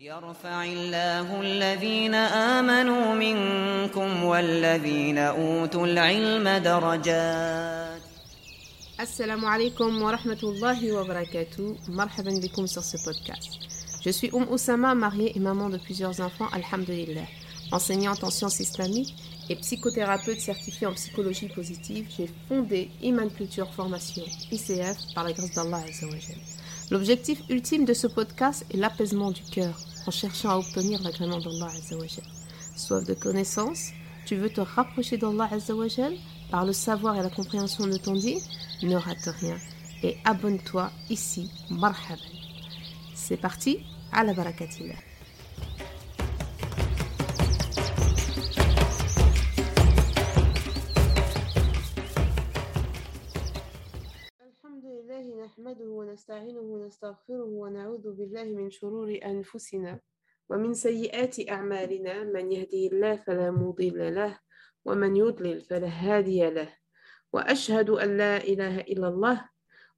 يرفع 0.00 0.64
الله 0.64 1.40
الذين 1.40 2.14
آمنوا 2.14 3.14
منكم 3.14 4.24
والذين 4.24 5.18
أوتوا 5.18 5.86
العلم 5.86 6.48
درجات 6.48 8.02
Assalamu 8.98 9.46
alaikum 9.46 10.02
wa 10.02 10.12
rahmatullahi 10.12 10.92
wa 10.92 11.04
barakatuh. 11.04 11.76
Marhaban 11.88 12.38
bikum 12.40 12.66
sur 12.68 12.82
ce 12.84 12.96
podcast. 13.04 13.58
Je 14.04 14.10
suis 14.10 14.30
Oum 14.32 14.46
Oussama, 14.50 14.94
mariée 14.94 15.32
et 15.36 15.40
maman 15.40 15.68
de 15.68 15.78
plusieurs 15.78 16.20
enfants, 16.20 16.48
alhamdulillah. 16.52 17.26
Enseignante 17.72 18.22
en 18.24 18.30
sciences 18.30 18.60
islamiques 18.60 19.14
et 19.48 19.56
psychothérapeute 19.56 20.40
certifiée 20.40 20.86
en 20.86 20.94
psychologie 20.94 21.48
positive, 21.48 22.06
j'ai 22.16 22.28
fondé 22.48 22.90
Iman 23.02 23.30
Culture 23.30 23.72
Formation, 23.74 24.24
ICF, 24.52 24.96
par 25.14 25.24
la 25.24 25.32
grâce 25.32 25.52
d'Allah 25.52 25.82
Azzawajal. 25.88 26.38
L'objectif 26.90 27.42
ultime 27.50 27.84
de 27.84 27.92
ce 27.92 28.06
podcast 28.06 28.64
est 28.72 28.78
l'apaisement 28.78 29.30
du 29.30 29.42
cœur 29.42 29.78
en 30.06 30.10
cherchant 30.10 30.48
à 30.48 30.56
obtenir 30.56 31.02
l'agrément 31.02 31.38
d'Allah 31.38 31.68
Azzawajal. 31.76 32.24
Soif 32.76 33.04
de 33.04 33.12
connaissance, 33.12 33.90
tu 34.24 34.36
veux 34.36 34.48
te 34.48 34.62
rapprocher 34.62 35.18
d'Allah 35.18 35.48
Azzawajal 35.52 36.14
par 36.50 36.64
le 36.64 36.72
savoir 36.72 37.16
et 37.16 37.22
la 37.22 37.28
compréhension 37.28 37.86
de 37.86 37.98
ton 37.98 38.14
dit, 38.14 38.38
ne 38.82 38.96
rate 38.96 39.28
rien 39.40 39.58
et 40.02 40.16
abonne-toi 40.24 40.90
ici, 41.10 41.50
marhaban. 41.70 42.22
C'est 43.14 43.36
parti, 43.36 43.80
à 44.12 44.24
la 44.24 44.32
barakatillah. 44.32 44.94
ونستعينه 56.18 56.60
ونستغفره 56.60 57.44
ونعوذ 57.44 58.12
بالله 58.12 58.44
من 58.44 58.70
شرور 58.70 59.18
أنفسنا 59.24 60.00
ومن 60.50 60.74
سيئات 60.74 61.48
أعمالنا 61.48 62.24
من 62.24 62.52
يهدي 62.52 62.86
الله 62.86 63.16
فلا 63.16 63.50
مضل 63.50 64.14
له 64.14 64.38
ومن 64.84 65.16
يضلل 65.16 65.60
فلا 65.60 65.86
هادي 65.88 66.50
له 66.50 66.74
وأشهد 67.32 67.90
أن 67.90 68.16
لا 68.16 68.36
إله 68.36 68.80
إلا 68.80 69.08
الله 69.08 69.48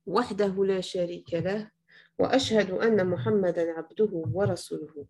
وحده 0.07 0.65
لا 0.65 0.81
شريك 0.81 1.35
له 1.35 1.71
وأشهد 2.19 2.71
أن 2.71 3.07
محمدا 3.07 3.73
عبده 3.73 4.13
ورسوله 4.13 5.07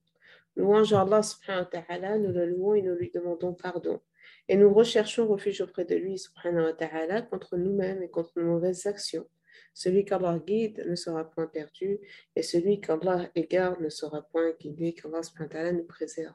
Louange 0.57 0.93
à 0.93 1.01
Allah 1.01 1.23
subhanahu 1.23 1.65
wa 1.65 1.71
ta'ala, 1.81 2.19
nous 2.19 2.33
le 2.33 2.47
louons 2.47 2.75
et 2.75 2.83
nous 2.83 2.95
lui 2.95 3.11
demandons 3.13 3.55
pardon. 3.55 4.01
Et 4.49 4.57
nous 4.57 4.73
recherchons 4.73 5.27
refuge 5.27 5.61
auprès 5.61 5.85
de 5.85 5.97
lui 5.97 6.19
subhanahu 6.19 6.67
wa 6.67 6.73
ta'ala 6.73 7.23
contre 7.23 7.57
nous-mêmes 7.57 8.03
et 8.03 8.11
contre 8.11 8.33
nos 8.37 8.55
mauvaises 8.55 8.87
actions. 8.87 9.27
Celui 9.73 10.05
qu'Allah 10.05 10.39
guide 10.39 10.85
ne 10.87 10.95
sera 10.95 11.25
point 11.25 11.47
perdu, 11.47 12.01
et 12.37 12.43
celui 12.43 12.81
qu'Allah 12.81 13.31
égare 13.35 13.81
ne 13.81 13.89
sera 13.89 14.23
point 14.23 14.53
guidé, 14.61 14.95
qu'Allah 14.95 15.73
nous 15.73 15.85
préserve. 15.85 16.35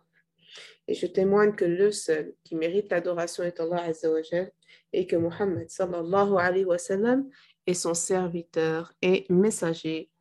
Et 0.88 0.94
je 0.94 1.08
témoigne 1.08 1.56
que 1.56 1.66
le 1.66 1.92
seul 1.92 2.34
qui 2.44 2.56
mérite 2.56 2.90
l'adoration 2.92 3.44
est 3.44 3.60
Allah 3.60 3.84
Azza 3.84 4.10
wa 4.12 4.22
Jal, 4.22 4.52
et 4.94 5.06
que 5.06 5.16
Muhammad 5.16 5.70
sallallahu 5.70 7.30
est 7.68 7.74
son 7.74 7.94
serviteur 7.94 8.94
et 9.02 9.26
messager. 9.30 10.12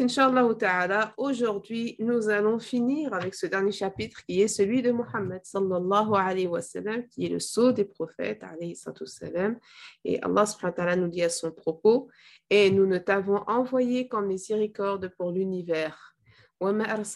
Inch'Allah 0.00 0.52
ta'ala, 0.58 1.14
aujourd'hui, 1.16 1.94
nous 2.00 2.28
allons 2.28 2.58
finir 2.58 3.14
avec 3.14 3.32
ce 3.32 3.46
dernier 3.46 3.70
chapitre 3.70 4.26
qui 4.26 4.40
est 4.40 4.48
celui 4.48 4.82
de 4.82 4.90
Mohammed 4.90 5.42
sallallahu 5.44 6.14
alayhi 6.16 6.48
wa 6.48 6.60
sallam, 6.60 7.06
qui 7.06 7.26
est 7.26 7.28
le 7.28 7.38
sceau 7.38 7.70
des 7.70 7.84
prophètes 7.84 8.42
alayhi 8.42 8.74
sallam. 8.74 9.56
Et 10.04 10.20
Allah 10.20 10.46
subhanahu 10.46 10.88
wa 10.88 10.96
nous 10.96 11.06
dit 11.06 11.22
à 11.22 11.28
son 11.28 11.52
propos 11.52 12.08
Et 12.50 12.72
nous 12.72 12.86
ne 12.86 12.98
t'avons 12.98 13.44
envoyé 13.46 14.08
qu'en 14.08 14.22
miséricorde 14.22 15.14
pour 15.16 15.30
l'univers. 15.30 16.16
Allah 16.60 17.08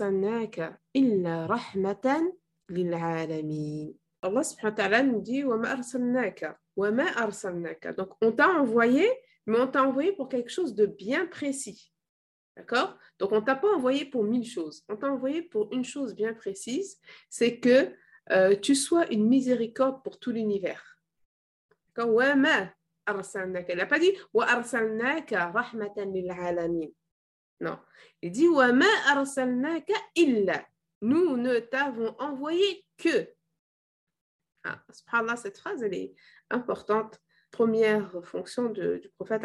subhanahu 4.44 5.10
nous 5.10 5.20
dit 5.20 5.42
Donc, 7.96 8.10
on 8.22 8.30
t'a 8.30 8.48
envoyé, 8.50 9.10
mais 9.46 9.58
on 9.58 9.66
t'a 9.66 9.82
envoyé 9.82 10.12
pour 10.12 10.28
quelque 10.28 10.50
chose 10.50 10.76
de 10.76 10.86
bien 10.86 11.26
précis. 11.26 11.92
D'accord? 12.58 12.98
Donc, 13.20 13.30
on 13.30 13.40
ne 13.40 13.44
t'a 13.44 13.54
pas 13.54 13.72
envoyé 13.72 14.04
pour 14.04 14.24
mille 14.24 14.44
choses. 14.44 14.84
On 14.88 14.96
t'a 14.96 15.06
envoyé 15.06 15.42
pour 15.42 15.72
une 15.72 15.84
chose 15.84 16.14
bien 16.14 16.34
précise, 16.34 17.00
c'est 17.30 17.60
que 17.60 17.94
euh, 18.32 18.56
tu 18.56 18.74
sois 18.74 19.06
une 19.12 19.28
miséricorde 19.28 20.02
pour 20.02 20.18
tout 20.18 20.32
l'univers. 20.32 20.98
D'accord? 21.96 22.20
Il 22.20 23.76
n'a 23.76 23.86
pas 23.86 23.98
dit 24.00 24.12
wa 24.34 24.44
rahmatan. 24.44 26.12
Non. 27.60 27.78
Il 28.22 28.32
dit 28.32 28.48
wa 28.48 28.72
ma 28.72 28.86
arsalnaka 29.06 29.94
illa. 30.16 30.66
Nous 31.00 31.36
ne 31.36 31.60
t'avons 31.60 32.16
envoyé 32.18 32.84
que. 32.96 33.32
Ah, 34.64 34.82
subhanallah, 34.90 35.36
cette 35.36 35.58
phrase, 35.58 35.84
elle 35.84 35.94
est 35.94 36.12
importante 36.50 37.20
première 37.50 38.10
fonction 38.24 38.70
du 38.70 39.08
prophète, 39.16 39.42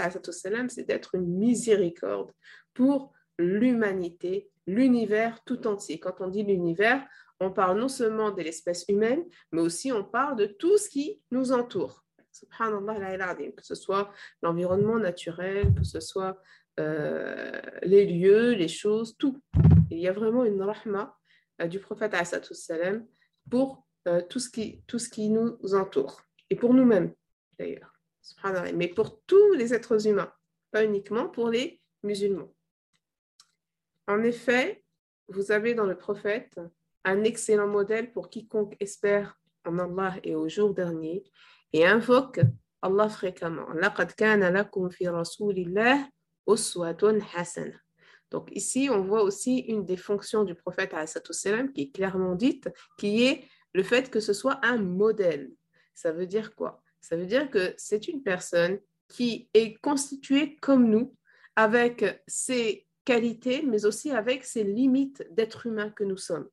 c'est 0.70 0.88
d'être 0.88 1.16
une 1.16 1.28
miséricorde 1.28 2.32
pour 2.74 3.14
l'humanité, 3.38 4.50
l'univers 4.68 5.44
tout 5.46 5.68
entier. 5.68 6.00
Quand 6.00 6.22
on 6.22 6.28
dit 6.28 6.44
l'univers, 6.44 7.06
on 7.40 7.52
parle 7.52 7.80
non 7.80 7.88
seulement 7.88 8.32
de 8.32 8.42
l'espèce 8.42 8.86
humaine, 8.88 9.24
mais 9.52 9.62
aussi 9.62 9.92
on 9.92 10.04
parle 10.04 10.36
de 10.38 10.46
tout 10.46 10.78
ce 10.78 10.90
qui 10.90 11.22
nous 11.32 11.52
entoure. 11.52 12.04
Subhanallah, 12.32 13.36
que 13.36 13.64
ce 13.64 13.76
soit 13.76 14.12
l'environnement 14.42 14.98
naturel, 14.98 15.74
que 15.76 15.84
ce 15.84 16.00
soit 16.00 16.42
euh, 16.80 17.62
les 17.84 18.06
lieux, 18.06 18.54
les 18.54 18.68
choses, 18.68 19.16
tout. 19.18 19.40
Il 19.92 20.00
y 20.00 20.08
a 20.08 20.14
vraiment 20.14 20.44
une 20.44 20.62
rahma 20.62 21.16
euh, 21.62 21.68
du 21.68 21.80
prophète 21.80 22.16
pour 23.50 23.86
euh, 24.08 24.22
tout, 24.28 24.40
ce 24.40 24.50
qui, 24.50 24.84
tout 24.88 25.00
ce 25.00 25.10
qui 25.10 25.30
nous 25.30 25.58
entoure 25.76 26.22
et 26.50 26.56
pour 26.56 26.74
nous-mêmes 26.74 27.14
d'ailleurs 27.60 27.93
mais 28.74 28.88
pour 28.88 29.22
tous 29.26 29.54
les 29.54 29.74
êtres 29.74 30.08
humains, 30.08 30.32
pas 30.72 30.84
uniquement 30.84 31.28
pour 31.28 31.50
les 31.50 31.82
musulmans. 32.04 32.54
En 34.08 34.22
effet, 34.24 34.84
vous 35.28 35.52
avez 35.52 35.74
dans 35.74 35.86
le 35.86 35.98
prophète 35.98 36.60
un 37.06 37.24
excellent 37.24 37.68
modèle 37.68 38.12
pour 38.12 38.30
quiconque 38.30 38.76
espère 38.80 39.40
en 39.66 39.80
Allah 39.80 40.16
et 40.24 40.36
au 40.36 40.50
jour 40.50 40.74
dernier 40.74 41.24
et 41.72 41.86
invoque 41.86 42.42
Allah 42.82 43.08
fréquemment. 43.08 43.68
Donc 48.32 48.50
ici, 48.52 48.90
on 48.92 49.02
voit 49.02 49.24
aussi 49.24 49.60
une 49.60 49.86
des 49.86 49.96
fonctions 49.96 50.44
du 50.44 50.56
prophète 50.56 50.94
qui 51.74 51.82
est 51.82 51.96
clairement 51.96 52.36
dite, 52.36 52.70
qui 52.98 53.26
est 53.26 53.48
le 53.74 53.84
fait 53.84 54.10
que 54.10 54.20
ce 54.20 54.34
soit 54.34 54.60
un 54.64 54.78
modèle. 54.78 55.52
Ça 55.94 56.12
veut 56.12 56.28
dire 56.28 56.56
quoi? 56.56 56.83
Ça 57.04 57.18
veut 57.18 57.26
dire 57.26 57.52
que 57.52 57.74
c'est 57.78 58.08
une 58.08 58.24
personne 58.24 58.80
qui 59.10 59.50
est 59.54 59.76
constituée 59.82 60.56
comme 60.56 60.90
nous, 60.90 61.16
avec 61.56 62.24
ses 62.28 62.88
qualités, 63.04 63.62
mais 63.62 63.86
aussi 63.86 64.10
avec 64.12 64.46
ses 64.46 64.64
limites 64.64 65.28
d'être 65.30 65.68
humain 65.68 65.90
que 65.90 66.06
nous 66.06 66.18
sommes. 66.18 66.50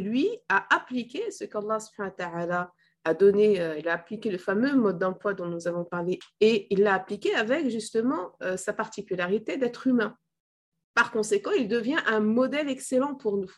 Lui 0.00 0.30
a 0.48 0.72
appliqué 0.74 1.32
ce 1.32 1.44
qu'Allah 1.44 2.72
a 3.04 3.14
donné, 3.14 3.60
euh, 3.60 3.76
il 3.76 3.88
a 3.88 3.94
appliqué 3.94 4.30
le 4.30 4.38
fameux 4.38 4.74
mode 4.76 4.98
d'emploi 4.98 5.34
dont 5.34 5.48
nous 5.48 5.66
avons 5.66 5.84
parlé, 5.84 6.20
et 6.40 6.72
il 6.72 6.82
l'a 6.82 6.94
appliqué 6.94 7.34
avec 7.34 7.68
justement 7.68 8.36
euh, 8.42 8.56
sa 8.56 8.72
particularité 8.72 9.56
d'être 9.56 9.88
humain. 9.88 10.16
Par 10.94 11.10
conséquent, 11.10 11.50
il 11.50 11.66
devient 11.66 11.98
un 12.06 12.20
modèle 12.20 12.68
excellent 12.68 13.16
pour 13.16 13.36
nous. 13.36 13.52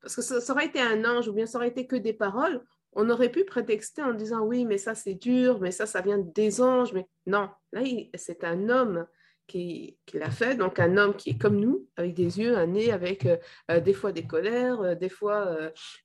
Parce 0.00 0.14
que 0.14 0.22
ça, 0.22 0.40
ça 0.40 0.52
aurait 0.52 0.66
été 0.66 0.80
un 0.80 1.04
ange 1.04 1.26
ou 1.26 1.32
bien 1.32 1.46
ça 1.46 1.58
aurait 1.58 1.68
été 1.68 1.88
que 1.88 1.96
des 1.96 2.12
paroles, 2.12 2.64
on 2.92 3.08
aurait 3.10 3.30
pu 3.30 3.44
prétexter 3.44 4.02
en 4.02 4.14
disant 4.14 4.40
oui, 4.40 4.64
mais 4.64 4.78
ça 4.78 4.94
c'est 4.94 5.14
dur, 5.14 5.60
mais 5.60 5.70
ça 5.70 5.86
ça 5.86 6.00
vient 6.00 6.18
des 6.18 6.60
anges, 6.60 6.92
mais 6.92 7.06
non, 7.26 7.48
là 7.72 7.82
c'est 8.14 8.44
un 8.44 8.68
homme 8.68 9.06
qui, 9.50 9.98
l'a 10.14 10.30
fait, 10.30 10.54
donc 10.54 10.78
un 10.78 10.96
homme 10.96 11.16
qui 11.16 11.30
est 11.30 11.38
comme 11.38 11.58
nous, 11.58 11.88
avec 11.96 12.14
des 12.14 12.38
yeux, 12.38 12.56
un 12.56 12.68
nez, 12.68 12.92
avec 12.92 13.26
euh, 13.26 13.36
euh, 13.70 13.80
des 13.80 13.94
fois 13.94 14.12
des 14.12 14.24
colères, 14.24 14.80
euh, 14.80 14.94
des 14.94 15.08
fois 15.08 15.56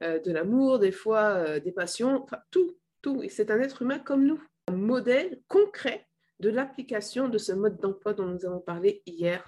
de 0.02 0.32
l'amour, 0.32 0.80
des 0.80 0.92
fois 0.92 1.60
des 1.60 1.72
passions, 1.72 2.24
enfin 2.24 2.40
tout, 2.50 2.76
tout. 3.02 3.22
C'est 3.30 3.52
un 3.52 3.60
être 3.60 3.84
humain 3.84 4.00
comme 4.00 4.26
nous, 4.26 4.42
un 4.68 4.76
modèle 4.76 5.42
concret 5.48 6.08
de 6.40 6.50
l'application 6.50 7.30
de 7.30 7.38
ce 7.38 7.52
mode 7.54 7.80
d'emploi 7.80 8.14
dont 8.14 8.26
nous 8.26 8.46
avons 8.46 8.60
parlé 8.60 9.04
hier. 9.06 9.46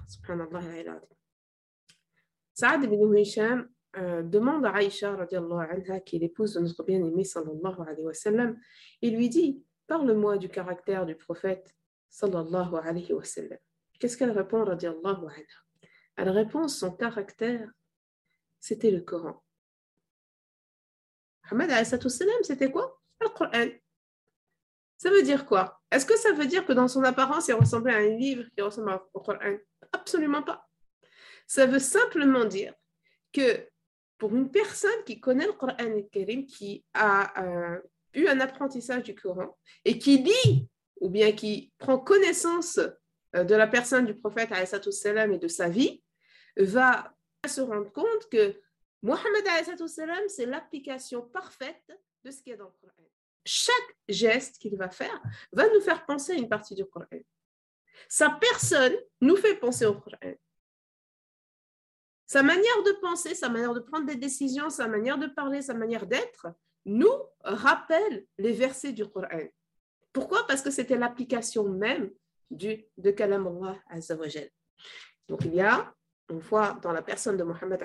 Saad 2.53 2.83
ibn 2.83 3.17
Hisham 3.17 3.67
euh, 3.95 4.21
demande 4.21 4.65
à 4.65 4.75
Aïcha, 4.75 5.17
qui 6.05 6.17
est 6.17 6.19
l'épouse 6.19 6.53
de 6.53 6.59
notre 6.59 6.83
bien-aimé, 6.83 7.23
sallallahu 7.23 7.81
alayhi 7.81 8.05
wa 8.05 8.13
sallam, 8.13 8.59
lui 9.01 9.29
dit 9.29 9.63
Parle-moi 9.87 10.37
du 10.37 10.49
caractère 10.49 11.05
du 11.05 11.15
prophète, 11.15 11.73
sallallahu 12.09 12.75
alayhi 12.83 13.13
wa. 13.13 13.23
Qu'est-ce 13.99 14.17
qu'elle 14.17 14.31
répond, 14.31 14.63
radiallahu 14.63 15.25
anha? 15.25 15.89
Elle 16.17 16.29
répond 16.29 16.67
Son 16.67 16.91
caractère, 16.91 17.69
c'était 18.59 18.91
le 18.91 19.01
Coran. 19.01 19.41
Muhammad 21.51 21.85
c'était 22.43 22.71
quoi? 22.71 22.99
Le 23.21 23.29
Coran. 23.29 23.69
Ça 24.97 25.09
veut 25.09 25.21
dire 25.21 25.45
quoi? 25.45 25.81
Est-ce 25.91 26.05
que 26.05 26.17
ça 26.17 26.33
veut 26.33 26.47
dire 26.47 26.65
que 26.65 26.73
dans 26.73 26.87
son 26.87 27.03
apparence, 27.03 27.47
il 27.47 27.53
ressemblait 27.53 27.93
à 27.93 27.99
un 27.99 28.17
livre 28.17 28.43
qui 28.53 28.61
ressemble 28.61 28.99
au 29.13 29.21
Coran? 29.21 29.57
Absolument 29.93 30.43
pas. 30.43 30.67
Ça 31.45 31.65
veut 31.65 31.79
simplement 31.79 32.45
dire 32.45 32.73
que 33.31 33.67
pour 34.17 34.35
une 34.35 34.49
personne 34.51 35.03
qui 35.05 35.19
connaît 35.19 35.45
le 35.45 35.53
Coran 35.53 35.75
Karim, 36.11 36.45
qui 36.45 36.83
a 36.93 37.43
euh, 37.43 37.79
eu 38.13 38.27
un 38.27 38.39
apprentissage 38.39 39.03
du 39.03 39.15
Coran 39.15 39.57
et 39.85 39.97
qui 39.99 40.17
lit 40.17 40.67
ou 40.99 41.09
bien 41.09 41.31
qui 41.31 41.71
prend 41.77 41.99
connaissance 41.99 42.79
euh, 43.35 43.43
de 43.43 43.55
la 43.55 43.67
personne 43.67 44.05
du 44.05 44.15
prophète 44.15 44.49
et 44.51 45.37
de 45.37 45.47
sa 45.47 45.69
vie, 45.69 46.03
va 46.57 47.13
se 47.47 47.61
rendre 47.61 47.91
compte 47.91 48.29
que 48.31 48.59
Mohammed 49.03 49.45
c'est 50.27 50.45
l'application 50.45 51.21
parfaite 51.21 51.91
de 52.23 52.31
ce 52.31 52.41
qui 52.41 52.51
est 52.51 52.57
dans 52.57 52.65
le 52.65 52.71
Coran. 52.81 53.09
Chaque 53.45 53.97
geste 54.09 54.57
qu'il 54.57 54.75
va 54.75 54.89
faire 54.89 55.21
va 55.51 55.69
nous 55.69 55.81
faire 55.81 56.05
penser 56.05 56.33
à 56.33 56.35
une 56.35 56.49
partie 56.49 56.75
du 56.75 56.85
Coran. 56.85 57.05
Sa 58.09 58.31
personne 58.31 58.95
nous 59.21 59.35
fait 59.35 59.55
penser 59.55 59.85
au 59.85 59.93
Coran. 59.93 60.33
Sa 62.27 62.43
manière 62.43 62.83
de 62.83 62.91
penser, 62.99 63.35
sa 63.35 63.47
manière 63.47 63.73
de 63.73 63.79
prendre 63.79 64.05
des 64.05 64.17
décisions, 64.17 64.69
sa 64.69 64.87
manière 64.89 65.17
de 65.17 65.27
parler, 65.27 65.61
sa 65.61 65.73
manière 65.73 66.05
d'être, 66.05 66.47
nous 66.85 67.13
rappelle 67.43 68.25
les 68.37 68.51
versets 68.51 68.91
du 68.91 69.07
Coran. 69.07 69.47
Pourquoi? 70.11 70.45
Parce 70.45 70.61
que 70.61 70.69
c'était 70.69 70.97
l'application 70.97 71.69
même 71.69 72.11
du, 72.51 72.85
de 72.97 73.11
Kalam 73.11 73.47
Allah 73.47 73.77
Azzawajal. 73.89 74.49
Donc 75.29 75.45
il 75.45 75.55
y 75.55 75.61
a, 75.61 75.93
on 76.29 76.37
voit 76.37 76.77
dans 76.81 76.91
la 76.91 77.01
personne 77.01 77.37
de 77.37 77.43
Mohammed 77.43 77.81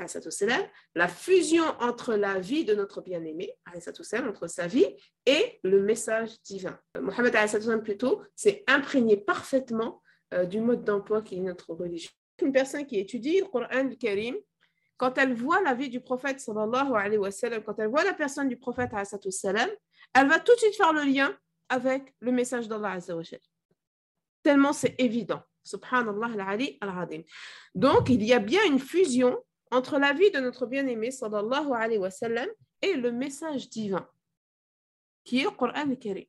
la 0.97 1.09
fusion 1.09 1.65
entre 1.79 2.15
la 2.15 2.41
vie 2.41 2.65
de 2.65 2.75
notre 2.75 3.01
bien-aimé, 3.01 3.53
entre 3.67 4.47
sa 4.49 4.67
vie 4.67 4.97
et 5.25 5.61
le 5.63 5.83
message 5.83 6.41
divin. 6.43 6.77
Mohammed 7.01 7.83
plutôt 7.85 8.23
s'est 8.35 8.65
imprégné 8.67 9.17
parfaitement 9.17 10.03
euh, 10.35 10.47
du 10.47 10.61
mode 10.61 10.83
d'emploi 10.83 11.23
qui 11.23 11.37
est 11.37 11.41
notre 11.41 11.73
religion 11.75 12.11
une 12.43 12.53
personne 12.53 12.87
qui 12.87 12.99
étudie 12.99 13.41
le 13.41 13.47
Coran 13.47 13.89
Karim, 13.99 14.37
quand 14.97 15.19
elle 15.19 15.35
voit 15.35 15.61
la 15.63 15.75
vie 15.75 15.89
du 15.89 16.01
prophète 16.01 16.41
sallallahu 16.41 16.93
alayhi 16.95 17.19
wa 17.19 17.31
quand 17.65 17.79
elle 17.79 17.89
voit 17.89 18.05
la 18.05 18.15
personne 18.15 18.49
du 18.49 18.57
prophète 18.57 18.91
sallam, 19.31 19.69
elle 20.15 20.29
va 20.29 20.39
tout 20.39 20.53
de 20.55 20.59
suite 20.59 20.77
faire 20.77 20.93
le 20.93 21.03
lien 21.03 21.37
avec 21.69 22.15
le 22.21 22.33
message 22.33 22.69
d'Allah 22.69 22.99
Tellement 24.43 24.73
c'est 24.73 24.95
évident. 24.99 25.43
Subhanallah 25.65 26.27
al-Ali 26.35 26.79
al-Adim. 26.81 27.23
Donc, 27.75 28.11
il 28.11 28.23
y 28.23 28.33
a 28.33 28.41
bien 28.41 28.65
une 28.67 28.81
fusion 28.81 29.39
entre 29.71 29.99
la 29.99 30.13
vie 30.13 30.31
de 30.31 30.41
notre 30.41 30.67
bien-aimé 30.67 31.11
sallallahu 31.11 31.73
alayhi 31.73 31.99
wa 31.99 32.11
et 32.83 32.95
le 32.95 33.13
message 33.13 33.69
divin 33.69 34.07
qui 35.25 35.41
est 35.41 35.45
le 35.45 35.51
Coran 35.51 35.95
Karim. 35.97 36.27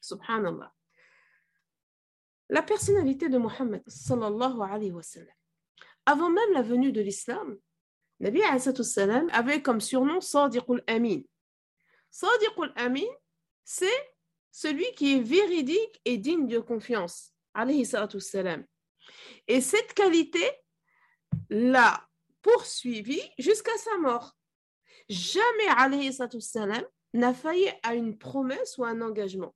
Subhanallah 0.00 0.75
la 2.48 2.62
personnalité 2.62 3.28
de 3.28 3.38
Mohammed 3.38 3.82
sallallahu 3.86 4.60
alayhi 4.62 4.92
wa 4.92 5.02
sallam. 5.02 5.34
Avant 6.04 6.30
même 6.30 6.52
la 6.52 6.62
venue 6.62 6.92
de 6.92 7.00
l'islam, 7.00 7.58
Nabi 8.20 8.40
sallam 8.82 9.28
avait 9.32 9.62
comme 9.62 9.80
surnom 9.80 10.20
Sadiqul 10.20 10.82
Amin. 10.86 11.22
Sadiqul 12.10 12.72
Amin, 12.76 13.08
c'est 13.64 13.86
celui 14.52 14.90
qui 14.92 15.16
est 15.16 15.20
véridique 15.20 16.00
et 16.04 16.18
digne 16.18 16.46
de 16.46 16.58
confiance. 16.58 17.32
Sallam. 18.18 18.64
Et 19.48 19.60
cette 19.60 19.94
qualité 19.94 20.44
l'a 21.48 22.06
poursuivi 22.42 23.20
jusqu'à 23.38 23.76
sa 23.78 23.96
mort. 23.98 24.36
Jamais 25.08 25.68
alayhi 25.76 26.12
sallam 26.12 26.84
n'a 27.14 27.32
failli 27.32 27.68
à 27.82 27.94
une 27.94 28.18
promesse 28.18 28.76
ou 28.78 28.84
un 28.84 29.00
engagement. 29.00 29.55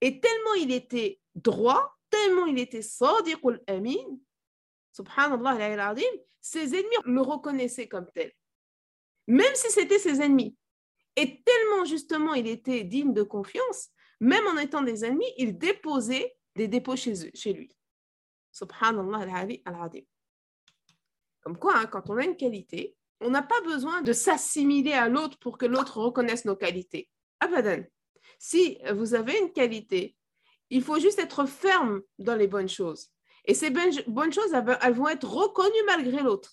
Et 0.00 0.20
tellement 0.20 0.54
il 0.54 0.72
était 0.72 1.20
droit, 1.34 1.96
tellement 2.10 2.46
il 2.46 2.58
était 2.58 2.82
sadiqul 2.82 3.62
amin, 3.66 4.18
subhanallah 4.92 5.94
ses 6.40 6.74
ennemis 6.74 6.96
le 7.04 7.20
reconnaissaient 7.20 7.88
comme 7.88 8.10
tel. 8.14 8.32
Même 9.26 9.54
si 9.54 9.70
c'était 9.70 9.98
ses 9.98 10.20
ennemis. 10.20 10.56
Et 11.16 11.42
tellement 11.42 11.84
justement 11.84 12.34
il 12.34 12.46
était 12.46 12.84
digne 12.84 13.12
de 13.12 13.22
confiance, 13.22 13.90
même 14.20 14.46
en 14.46 14.56
étant 14.56 14.82
des 14.82 15.04
ennemis, 15.04 15.32
il 15.36 15.58
déposait 15.58 16.36
des 16.56 16.68
dépôts 16.68 16.96
chez, 16.96 17.26
eux, 17.26 17.30
chez 17.34 17.52
lui. 17.52 17.70
Subhanallah. 18.52 19.46
Comme 21.40 21.58
quoi, 21.58 21.76
hein, 21.76 21.86
quand 21.86 22.10
on 22.10 22.16
a 22.16 22.24
une 22.24 22.36
qualité, 22.36 22.96
on 23.20 23.30
n'a 23.30 23.42
pas 23.42 23.60
besoin 23.62 24.02
de 24.02 24.12
s'assimiler 24.12 24.92
à 24.92 25.08
l'autre 25.08 25.38
pour 25.38 25.58
que 25.58 25.66
l'autre 25.66 25.98
reconnaisse 25.98 26.44
nos 26.44 26.56
qualités. 26.56 27.08
Abadan. 27.40 27.84
Si 28.38 28.78
vous 28.94 29.14
avez 29.14 29.38
une 29.38 29.52
qualité, 29.52 30.16
il 30.70 30.82
faut 30.82 30.98
juste 30.98 31.18
être 31.18 31.46
ferme 31.46 32.02
dans 32.18 32.36
les 32.36 32.46
bonnes 32.46 32.68
choses. 32.68 33.10
Et 33.44 33.54
ces 33.54 33.70
bonnes 33.70 34.32
choses, 34.32 34.52
elles 34.82 34.94
vont 34.94 35.08
être 35.08 35.28
reconnues 35.28 35.84
malgré 35.86 36.22
l'autre. 36.22 36.52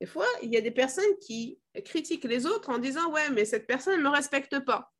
Des 0.00 0.06
fois, 0.06 0.26
il 0.42 0.52
y 0.52 0.56
a 0.56 0.60
des 0.60 0.70
personnes 0.70 1.18
qui 1.20 1.60
critiquent 1.84 2.24
les 2.24 2.46
autres 2.46 2.70
en 2.70 2.78
disant 2.78 3.10
Ouais, 3.12 3.30
mais 3.30 3.44
cette 3.44 3.66
personne 3.66 3.98
ne 3.98 4.02
me 4.02 4.08
respecte 4.08 4.58
pas. 4.60 4.92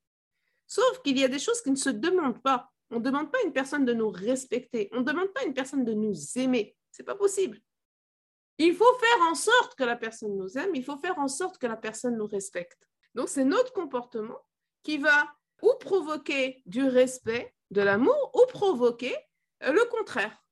Sauf 0.67 1.03
qu'il 1.03 1.19
y 1.19 1.25
a 1.25 1.29
des 1.29 1.39
choses 1.39 1.61
qui 1.63 1.71
ne 1.71 1.77
se 1.77 1.91
demandent 1.91 2.43
pas. 2.43 2.71
On 2.91 2.97
ne 2.99 3.05
demande 3.05 3.31
pas 3.31 3.39
à 3.39 3.47
une 3.47 3.53
personne 3.53 3.85
de 3.85 3.93
nous 3.93 4.11
respecter. 4.11 4.89
On 4.93 5.01
ne 5.01 5.05
demande 5.05 5.33
pas 5.33 5.41
à 5.41 5.45
une 5.45 5.55
personne 5.55 5.85
de 5.85 5.93
nous 5.93 6.15
aimer. 6.37 6.77
Ce 6.91 7.03
n'est 7.03 7.07
pas 7.07 7.17
possible. 7.17 7.61
Il 8.59 8.75
faut 8.75 8.99
faire 8.99 9.27
en 9.29 9.35
sorte 9.35 9.75
que 9.75 9.85
la 9.85 9.97
personne 9.97 10.37
nous 10.37 10.57
aime. 10.57 10.75
Il 10.75 10.85
faut 10.85 10.97
faire 10.97 11.19
en 11.19 11.29
sorte 11.29 11.59
que 11.59 11.67
la 11.67 11.77
personne 11.77 12.17
nous 12.17 12.27
respecte. 12.27 12.79
Donc, 13.15 13.29
c'est 13.29 13.45
notre 13.45 13.73
comportement 13.73 14.39
qui 14.83 14.99
va 14.99 15.29
ou 15.63 15.73
provoquer 15.81 16.63
du 16.67 16.85
respect, 16.85 17.55
de 17.71 17.81
l'amour, 17.81 18.31
ou 18.35 18.47
provoquer 18.53 19.15
euh, 19.63 19.73
le 19.73 19.85
contraire. 19.91 20.45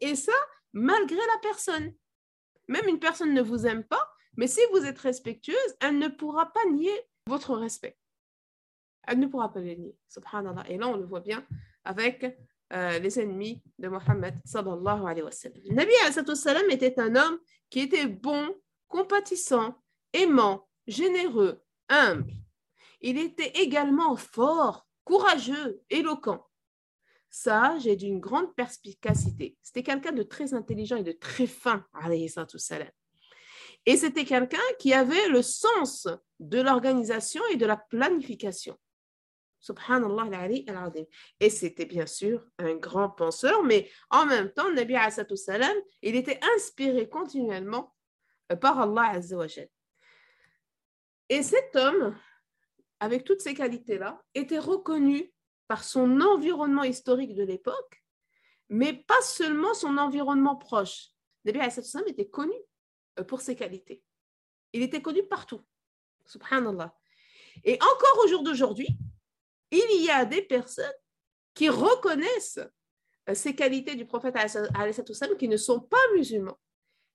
Et 0.00 0.14
ça, 0.16 0.32
malgré 0.72 1.16
la 1.16 1.38
personne. 1.42 1.94
Même 2.66 2.88
une 2.88 2.98
personne 2.98 3.34
ne 3.34 3.42
vous 3.42 3.66
aime 3.66 3.84
pas, 3.84 4.10
mais 4.36 4.46
si 4.46 4.60
vous 4.72 4.84
êtes 4.84 4.98
respectueuse, 4.98 5.76
elle 5.80 5.98
ne 5.98 6.08
pourra 6.08 6.52
pas 6.52 6.64
nier 6.70 6.98
votre 7.26 7.54
respect. 7.54 7.96
Elle 9.06 9.18
ne 9.18 9.26
pourra 9.26 9.52
pas 9.52 9.60
le 9.60 9.74
nier. 9.74 9.96
Subhanallah. 10.08 10.64
Et 10.68 10.78
là, 10.78 10.88
on 10.88 10.96
le 10.96 11.04
voit 11.04 11.20
bien 11.20 11.46
avec 11.84 12.24
euh, 12.72 12.98
les 12.98 13.20
ennemis 13.20 13.62
de 13.78 13.88
Mohammed 13.88 14.34
sallallahu 14.44 15.06
alayhi 15.06 15.22
wa 15.22 15.30
sallam. 15.30 15.60
Nabi 15.70 15.92
était 16.70 16.98
un 16.98 17.14
homme 17.14 17.38
qui 17.70 17.80
était 17.80 18.06
bon, 18.06 18.54
compatissant, 18.88 19.82
aimant, 20.12 20.68
généreux, 20.86 21.62
humble. 21.88 22.32
Il 23.00 23.18
était 23.18 23.52
également 23.60 24.16
fort, 24.16 24.86
courageux, 25.04 25.82
éloquent, 25.90 26.46
sage 27.30 27.86
et 27.86 27.96
d'une 27.96 28.20
grande 28.20 28.54
perspicacité. 28.54 29.56
C'était 29.62 29.82
quelqu'un 29.82 30.12
de 30.12 30.22
très 30.22 30.54
intelligent 30.54 30.96
et 30.96 31.02
de 31.02 31.12
très 31.12 31.46
fin, 31.46 31.84
et 33.86 33.96
c'était 33.96 34.24
quelqu'un 34.24 34.56
qui 34.78 34.94
avait 34.94 35.28
le 35.28 35.42
sens 35.42 36.08
de 36.40 36.60
l'organisation 36.60 37.42
et 37.52 37.56
de 37.56 37.66
la 37.66 37.76
planification. 37.76 38.78
Subhanallah 39.60 40.28
Et 41.40 41.50
c'était 41.50 41.86
bien 41.86 42.06
sûr 42.06 42.46
un 42.58 42.74
grand 42.74 43.10
penseur, 43.10 43.62
mais 43.62 43.90
en 44.10 44.26
même 44.26 44.52
temps, 44.52 44.70
Nabi 44.72 44.94
salam, 45.36 45.76
il 46.02 46.16
était 46.16 46.38
inspiré 46.56 47.08
continuellement 47.08 47.94
par 48.60 48.78
Allah 48.78 49.10
Azza 49.14 49.36
wa 49.36 49.46
et 51.28 51.42
cet 51.42 51.74
homme, 51.76 52.18
avec 53.00 53.24
toutes 53.24 53.40
ces 53.40 53.54
qualités-là, 53.54 54.22
était 54.34 54.58
reconnu 54.58 55.32
par 55.68 55.84
son 55.84 56.20
environnement 56.20 56.84
historique 56.84 57.34
de 57.34 57.42
l'époque, 57.42 58.04
mais 58.68 58.92
pas 58.92 59.20
seulement 59.22 59.74
son 59.74 59.96
environnement 59.98 60.56
proche. 60.56 61.08
Nabi 61.44 61.60
Hassan 61.60 62.02
était 62.06 62.28
connu 62.28 62.54
euh, 63.18 63.24
pour 63.24 63.40
ses 63.40 63.56
qualités. 63.56 64.02
Il 64.72 64.82
était 64.82 65.02
connu 65.02 65.26
partout. 65.26 65.62
Subhanallah. 66.26 66.94
Et 67.62 67.74
encore 67.74 68.24
au 68.24 68.28
jour 68.28 68.42
d'aujourd'hui, 68.42 68.88
il 69.70 70.04
y 70.04 70.10
a 70.10 70.24
des 70.24 70.42
personnes 70.42 70.92
qui 71.54 71.68
reconnaissent 71.68 72.60
euh, 73.28 73.34
ces 73.34 73.54
qualités 73.54 73.94
du 73.94 74.06
prophète 74.06 74.36
qui 75.38 75.48
ne 75.48 75.56
sont 75.56 75.80
pas 75.80 76.12
musulmans, 76.14 76.58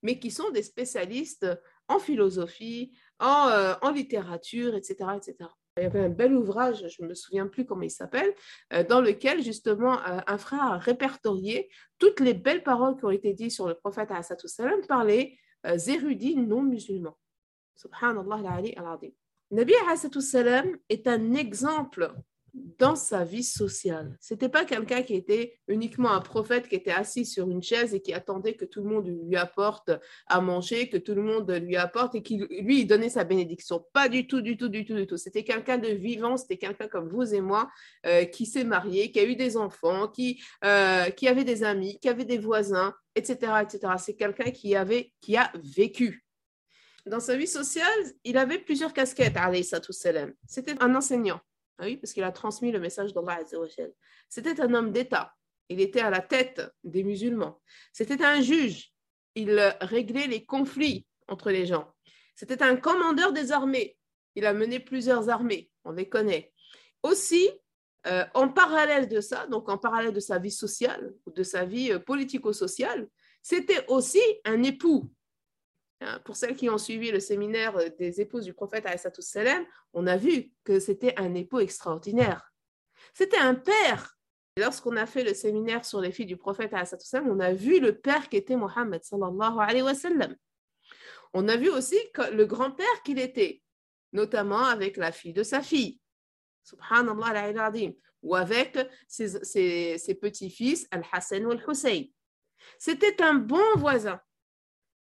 mais 0.02 0.18
qui 0.18 0.30
sont 0.30 0.50
des 0.50 0.62
spécialistes 0.62 1.46
en 1.88 1.98
philosophie, 1.98 2.96
euh, 3.22 3.74
en, 3.82 3.90
littérature, 3.90 4.74
etc., 4.74 4.96
etc. 5.16 5.36
Il 5.76 5.84
y 5.84 5.86
avait 5.86 6.00
un 6.00 6.08
bel 6.08 6.34
ouvrage, 6.34 6.86
je 6.88 7.02
ne 7.02 7.08
me 7.08 7.14
souviens 7.14 7.46
plus 7.46 7.64
comment 7.64 7.82
il 7.82 7.90
s'appelle, 7.90 8.34
euh, 8.72 8.82
dans 8.84 9.00
lequel 9.00 9.42
justement 9.42 9.98
euh, 10.06 10.20
un 10.26 10.38
frère 10.38 10.62
a 10.62 10.78
répertorié 10.78 11.70
toutes 11.98 12.20
les 12.20 12.34
belles 12.34 12.62
paroles 12.62 12.96
qui 12.96 13.04
ont 13.04 13.10
été 13.10 13.32
dites 13.32 13.52
sur 13.52 13.68
le 13.68 13.74
prophète 13.74 14.10
salam 14.46 14.80
par 14.88 15.04
les 15.04 15.38
érudits 15.64 16.36
non 16.36 16.62
musulmans. 16.62 17.18
Subhanallah 17.76 18.36
al-Ali 18.36 18.74
al-Adim. 18.76 19.10
Nabi 19.52 19.72
salam 20.20 20.76
est 20.88 21.06
un 21.06 21.34
exemple 21.34 22.12
dans 22.54 22.96
sa 22.96 23.24
vie 23.24 23.42
sociale. 23.42 24.16
C'était 24.20 24.48
pas 24.48 24.64
quelqu'un 24.64 25.02
qui 25.02 25.14
était 25.14 25.58
uniquement 25.68 26.10
un 26.10 26.20
prophète 26.20 26.68
qui 26.68 26.74
était 26.74 26.90
assis 26.90 27.24
sur 27.24 27.48
une 27.48 27.62
chaise 27.62 27.94
et 27.94 28.00
qui 28.00 28.12
attendait 28.12 28.54
que 28.54 28.64
tout 28.64 28.82
le 28.82 28.88
monde 28.88 29.06
lui 29.06 29.36
apporte 29.36 29.90
à 30.26 30.40
manger, 30.40 30.88
que 30.88 30.96
tout 30.96 31.14
le 31.14 31.22
monde 31.22 31.50
lui 31.50 31.76
apporte 31.76 32.14
et 32.14 32.22
qui 32.22 32.38
lui 32.38 32.84
donnait 32.86 33.08
sa 33.08 33.24
bénédiction. 33.24 33.84
Pas 33.92 34.08
du 34.08 34.26
tout, 34.26 34.40
du 34.40 34.56
tout, 34.56 34.68
du 34.68 34.84
tout, 34.84 34.94
du 34.94 35.06
tout. 35.06 35.16
C'était 35.16 35.44
quelqu'un 35.44 35.78
de 35.78 35.88
vivant, 35.88 36.36
c'était 36.36 36.56
quelqu'un 36.56 36.88
comme 36.88 37.08
vous 37.08 37.34
et 37.34 37.40
moi 37.40 37.70
euh, 38.06 38.24
qui 38.24 38.46
s'est 38.46 38.64
marié, 38.64 39.10
qui 39.10 39.20
a 39.20 39.24
eu 39.24 39.36
des 39.36 39.56
enfants, 39.56 40.08
qui, 40.08 40.42
euh, 40.64 41.10
qui 41.10 41.28
avait 41.28 41.44
des 41.44 41.62
amis, 41.62 41.98
qui 42.00 42.08
avait 42.08 42.24
des 42.24 42.38
voisins, 42.38 42.94
etc., 43.14 43.52
etc. 43.62 43.94
C'est 43.98 44.14
quelqu'un 44.14 44.50
qui 44.50 44.74
qui 45.20 45.36
a 45.36 45.52
vécu. 45.54 46.24
Dans 47.06 47.20
sa 47.20 47.36
vie 47.36 47.46
sociale, 47.46 47.86
il 48.24 48.36
avait 48.36 48.58
plusieurs 48.58 48.92
casquettes. 48.92 49.36
C'était 50.46 50.74
un 50.80 50.94
enseignant 50.94 51.40
oui, 51.84 51.96
parce 51.96 52.12
qu'il 52.12 52.24
a 52.24 52.32
transmis 52.32 52.72
le 52.72 52.80
message 52.80 53.12
d'Allah 53.12 53.40
C'était 54.28 54.60
un 54.60 54.74
homme 54.74 54.92
d'État. 54.92 55.34
Il 55.68 55.80
était 55.80 56.00
à 56.00 56.10
la 56.10 56.20
tête 56.20 56.62
des 56.84 57.04
musulmans. 57.04 57.60
C'était 57.92 58.24
un 58.24 58.40
juge. 58.40 58.92
Il 59.34 59.58
réglait 59.80 60.26
les 60.26 60.44
conflits 60.44 61.06
entre 61.28 61.50
les 61.50 61.64
gens. 61.64 61.92
C'était 62.34 62.62
un 62.62 62.76
commandeur 62.76 63.32
des 63.32 63.52
armées. 63.52 63.96
Il 64.34 64.46
a 64.46 64.52
mené 64.52 64.80
plusieurs 64.80 65.28
armées, 65.28 65.70
on 65.84 65.92
les 65.92 66.08
connaît. 66.08 66.52
Aussi, 67.02 67.50
euh, 68.06 68.24
en 68.34 68.48
parallèle 68.48 69.08
de 69.08 69.20
ça, 69.20 69.46
donc 69.46 69.68
en 69.68 69.78
parallèle 69.78 70.12
de 70.12 70.20
sa 70.20 70.38
vie 70.38 70.50
sociale 70.50 71.12
ou 71.26 71.32
de 71.32 71.42
sa 71.42 71.64
vie 71.64 71.92
euh, 71.92 71.98
politico-sociale, 71.98 73.08
c'était 73.42 73.84
aussi 73.88 74.22
un 74.44 74.62
époux. 74.62 75.10
Hein, 76.02 76.18
pour 76.24 76.36
celles 76.36 76.56
qui 76.56 76.70
ont 76.70 76.78
suivi 76.78 77.10
le 77.10 77.20
séminaire 77.20 77.76
euh, 77.76 77.90
des 77.98 78.20
épouses 78.22 78.44
du 78.44 78.54
prophète 78.54 78.86
salam, 79.20 79.64
on 79.92 80.06
a 80.06 80.16
vu 80.16 80.50
que 80.64 80.80
c'était 80.80 81.14
un 81.18 81.34
époux 81.34 81.60
extraordinaire. 81.60 82.50
C'était 83.12 83.38
un 83.38 83.54
père. 83.54 84.16
Lorsqu'on 84.56 84.96
a 84.96 85.06
fait 85.06 85.24
le 85.24 85.34
séminaire 85.34 85.84
sur 85.84 86.00
les 86.00 86.10
filles 86.10 86.26
du 86.26 86.36
prophète 86.36 86.72
salam, 86.84 87.30
on 87.30 87.38
a 87.38 87.52
vu 87.52 87.80
le 87.80 87.98
père 87.98 88.28
qui 88.28 88.36
était 88.36 88.56
Mohammed. 88.56 89.02
On 91.32 91.48
a 91.48 91.56
vu 91.56 91.68
aussi 91.68 91.98
le 92.32 92.44
grand-père 92.44 93.02
qu'il 93.04 93.18
était, 93.18 93.62
notamment 94.12 94.64
avec 94.64 94.96
la 94.96 95.12
fille 95.12 95.34
de 95.34 95.42
sa 95.42 95.60
fille. 95.60 96.00
Subhanallah 96.64 97.72
ou 98.22 98.34
avec 98.34 98.78
ses, 99.06 99.98
ses 99.98 100.14
petits-fils, 100.14 100.86
Al-Hassan 100.90 101.46
ou 101.46 101.50
Al-Hussein. 101.52 102.04
C'était 102.78 103.22
un 103.22 103.34
bon 103.34 103.76
voisin. 103.76 104.20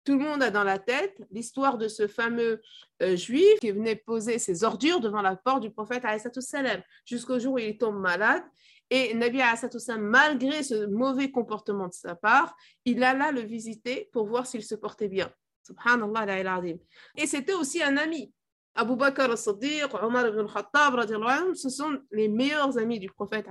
Tout 0.09 0.17
le 0.17 0.25
monde 0.25 0.43
a 0.43 0.51
dans 0.51 0.65
la 0.65 0.79
tête 0.79 1.21
l'histoire 1.31 1.77
de 1.77 1.87
ce 1.87 2.09
fameux 2.09 2.63
euh, 3.03 3.15
juif 3.15 3.61
qui 3.61 3.73
venait 3.73 3.95
poser 3.95 4.39
ses 4.39 4.65
ordures 4.65 5.01
devant 5.01 5.21
la 5.21 5.37
porte 5.37 5.61
du 5.61 5.71
prophète 5.71 6.03
jusqu'au 7.05 7.39
jour 7.39 7.53
où 7.53 7.59
il 7.59 7.77
tombe 7.77 8.01
malade. 8.01 8.43
Et 8.89 9.13
Nabi 9.13 9.41
salam, 9.69 10.01
malgré 10.01 10.63
ce 10.63 10.87
mauvais 10.87 11.31
comportement 11.31 11.89
de 11.89 11.93
sa 11.93 12.15
part, 12.15 12.57
il 12.87 13.05
alla 13.05 13.33
le 13.33 13.43
visiter 13.43 14.09
pour 14.15 14.27
voir 14.27 14.47
s'il 14.47 14.65
se 14.65 14.75
portait 14.75 15.09
bien. 15.09 15.31
Subhanallah 15.63 16.63
Et 17.15 17.27
c'était 17.27 17.53
aussi 17.53 17.83
un 17.83 17.99
ami. 17.99 18.33
Abu 18.77 18.97
Bakr 18.97 19.31
al-Siddiq, 19.31 19.93
Omar 19.93 20.27
ibn 20.29 20.39
al-Khattab, 20.39 21.55
ce 21.55 21.69
sont 21.69 22.01
les 22.13 22.29
meilleurs 22.29 22.79
amis 22.79 22.99
du 22.99 23.11
prophète. 23.11 23.47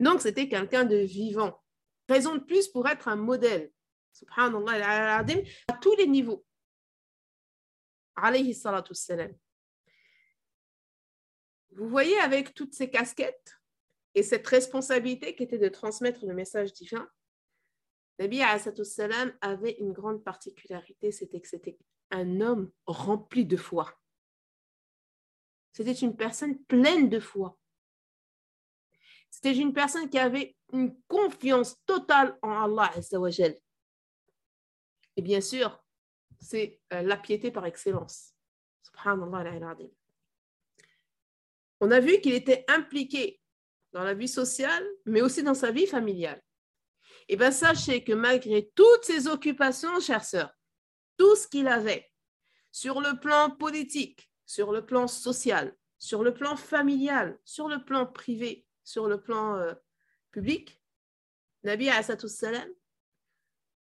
Donc 0.00 0.20
c'était 0.20 0.48
quelqu'un 0.48 0.82
de 0.82 0.96
vivant. 0.96 1.62
Raison 2.08 2.34
de 2.34 2.40
plus 2.40 2.66
pour 2.66 2.88
être 2.88 3.06
un 3.06 3.14
modèle 3.14 3.70
subhanallah, 4.12 5.18
à 5.18 5.72
tous 5.80 5.96
les 5.96 6.06
niveaux. 6.06 6.44
Alayhi 8.16 8.54
salatu 8.54 8.94
salam. 8.94 9.34
Vous 11.72 11.88
voyez, 11.88 12.18
avec 12.18 12.54
toutes 12.54 12.74
ces 12.74 12.90
casquettes 12.90 13.56
et 14.14 14.22
cette 14.22 14.46
responsabilité 14.46 15.34
qui 15.34 15.44
était 15.44 15.58
de 15.58 15.68
transmettre 15.68 16.26
le 16.26 16.34
message 16.34 16.72
divin, 16.72 17.08
Nabi 18.18 18.42
salam 18.84 19.32
avait 19.40 19.76
une 19.78 19.92
grande 19.92 20.22
particularité, 20.22 21.10
c'était 21.10 21.40
que 21.40 21.48
c'était 21.48 21.78
un 22.10 22.40
homme 22.40 22.70
rempli 22.86 23.46
de 23.46 23.56
foi. 23.56 23.98
C'était 25.72 25.92
une 25.92 26.16
personne 26.16 26.62
pleine 26.64 27.08
de 27.08 27.20
foi. 27.20 27.56
C'était 29.30 29.56
une 29.56 29.72
personne 29.72 30.10
qui 30.10 30.18
avait 30.18 30.56
une 30.72 31.00
confiance 31.06 31.76
totale 31.86 32.36
en 32.42 32.50
Allah 32.50 32.90
et 35.20 35.22
bien 35.22 35.42
sûr, 35.42 35.78
c'est 36.40 36.80
euh, 36.94 37.02
la 37.02 37.18
piété 37.18 37.50
par 37.50 37.66
excellence. 37.66 38.32
Subhanallah 38.82 39.76
On 41.78 41.90
a 41.90 42.00
vu 42.00 42.22
qu'il 42.22 42.32
était 42.32 42.64
impliqué 42.68 43.38
dans 43.92 44.02
la 44.02 44.14
vie 44.14 44.28
sociale, 44.28 44.82
mais 45.04 45.20
aussi 45.20 45.42
dans 45.42 45.52
sa 45.52 45.72
vie 45.72 45.86
familiale. 45.86 46.42
Et 47.28 47.36
bien, 47.36 47.50
sachez 47.50 48.02
que 48.02 48.14
malgré 48.14 48.70
toutes 48.74 49.04
ses 49.04 49.26
occupations, 49.26 50.00
chères 50.00 50.24
sœurs, 50.24 50.54
tout 51.18 51.36
ce 51.36 51.46
qu'il 51.46 51.68
avait 51.68 52.10
sur 52.72 53.02
le 53.02 53.20
plan 53.20 53.50
politique, 53.50 54.32
sur 54.46 54.72
le 54.72 54.86
plan 54.86 55.06
social, 55.06 55.76
sur 55.98 56.22
le 56.22 56.32
plan 56.32 56.56
familial, 56.56 57.38
sur 57.44 57.68
le 57.68 57.84
plan 57.84 58.06
privé, 58.06 58.66
sur 58.84 59.06
le 59.06 59.20
plan 59.20 59.56
euh, 59.56 59.74
public, 60.30 60.82
Nabi 61.62 61.90
salam 62.08 62.70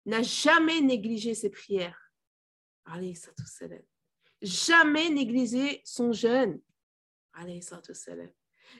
n'a 0.06 0.22
jamais 0.22 0.82
négligé 0.82 1.34
ses 1.34 1.50
prières. 1.50 2.12
Jamais 4.42 5.10
négligé 5.10 5.82
son 5.84 6.12
jeûne. 6.12 6.62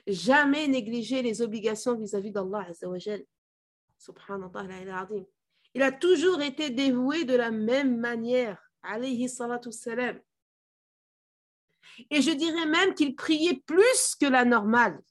Jamais 0.06 0.68
négligé 0.68 1.22
les 1.22 1.42
obligations 1.42 1.96
vis-à-vis 1.96 2.30
d'Allah. 2.30 2.68
Il 5.74 5.82
a 5.82 5.92
toujours 5.92 6.40
été 6.42 6.70
dévoué 6.70 7.24
de 7.24 7.34
la 7.34 7.50
même 7.50 7.98
manière. 7.98 8.62
Et 12.10 12.22
je 12.22 12.30
dirais 12.30 12.66
même 12.66 12.94
qu'il 12.94 13.16
priait 13.16 13.62
plus 13.66 14.14
que 14.20 14.26
la 14.26 14.44
normale. 14.44 15.02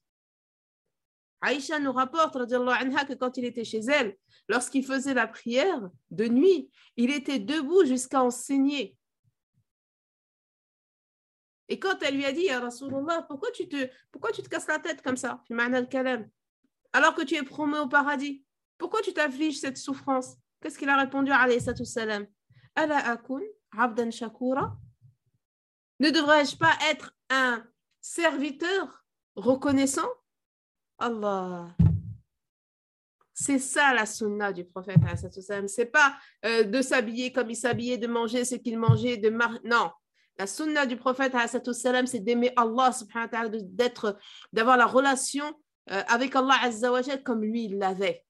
Aïcha 1.41 1.79
nous 1.79 1.91
rapporte 1.91 2.33
que 2.35 3.13
quand 3.13 3.37
il 3.37 3.45
était 3.45 3.65
chez 3.65 3.79
elle, 3.79 4.17
lorsqu'il 4.47 4.85
faisait 4.85 5.13
la 5.13 5.27
prière 5.27 5.89
de 6.11 6.25
nuit, 6.27 6.69
il 6.97 7.11
était 7.11 7.39
debout 7.39 7.85
jusqu'à 7.85 8.23
enseigner. 8.23 8.97
Et 11.67 11.79
quand 11.79 12.01
elle 12.03 12.15
lui 12.15 12.25
a 12.25 12.31
dit, 12.31 12.49
Rasulallah, 12.51 13.23
pourquoi 13.23 13.49
tu, 13.51 13.67
te, 13.67 13.89
pourquoi 14.11 14.31
tu 14.31 14.43
te 14.43 14.49
casses 14.49 14.67
la 14.67 14.79
tête 14.79 15.01
comme 15.01 15.17
ça, 15.17 15.43
alors 16.93 17.15
que 17.15 17.23
tu 17.23 17.35
es 17.35 17.43
promu 17.43 17.77
au 17.79 17.87
paradis 17.87 18.45
Pourquoi 18.77 19.01
tu 19.01 19.13
t'affliges 19.13 19.59
cette 19.59 19.77
souffrance? 19.77 20.35
Qu'est-ce 20.61 20.77
qu'il 20.77 20.89
a 20.89 20.97
répondu 20.97 21.31
alayhi 21.31 21.59
salam 21.59 22.27
abdan 22.75 24.11
shakura 24.11 24.77
Ne 25.99 26.09
devrais-je 26.11 26.55
pas 26.55 26.73
être 26.89 27.15
un 27.29 27.65
serviteur 27.99 29.05
reconnaissant? 29.35 30.09
Allah 30.97 31.75
c'est 33.37 33.59
ça 33.59 33.93
la 33.93 34.05
sunna 34.05 34.53
du 34.53 34.63
prophète. 34.63 34.97
C'est 35.67 35.85
pas 35.91 36.15
euh, 36.45 36.63
de 36.63 36.81
s'habiller 36.81 37.33
comme 37.33 37.49
il 37.49 37.57
s'habillait, 37.57 37.97
de 37.97 38.07
manger 38.07 38.45
ce 38.45 38.55
qu'il 38.55 38.79
mangeait, 38.79 39.17
de 39.17 39.29
non. 39.65 39.91
La 40.39 40.47
sunna 40.47 40.85
du 40.85 40.95
prophète, 40.95 41.33
c'est 42.07 42.19
d'aimer 42.21 42.53
Allah, 42.55 42.91
d'être, 43.51 44.17
d'avoir 44.53 44.77
la 44.77 44.85
relation 44.85 45.45
euh, 45.91 46.01
avec 46.07 46.33
Allah 46.33 46.55
comme 47.25 47.43
lui 47.43 47.65
il 47.65 47.77
l'avait. 47.77 48.23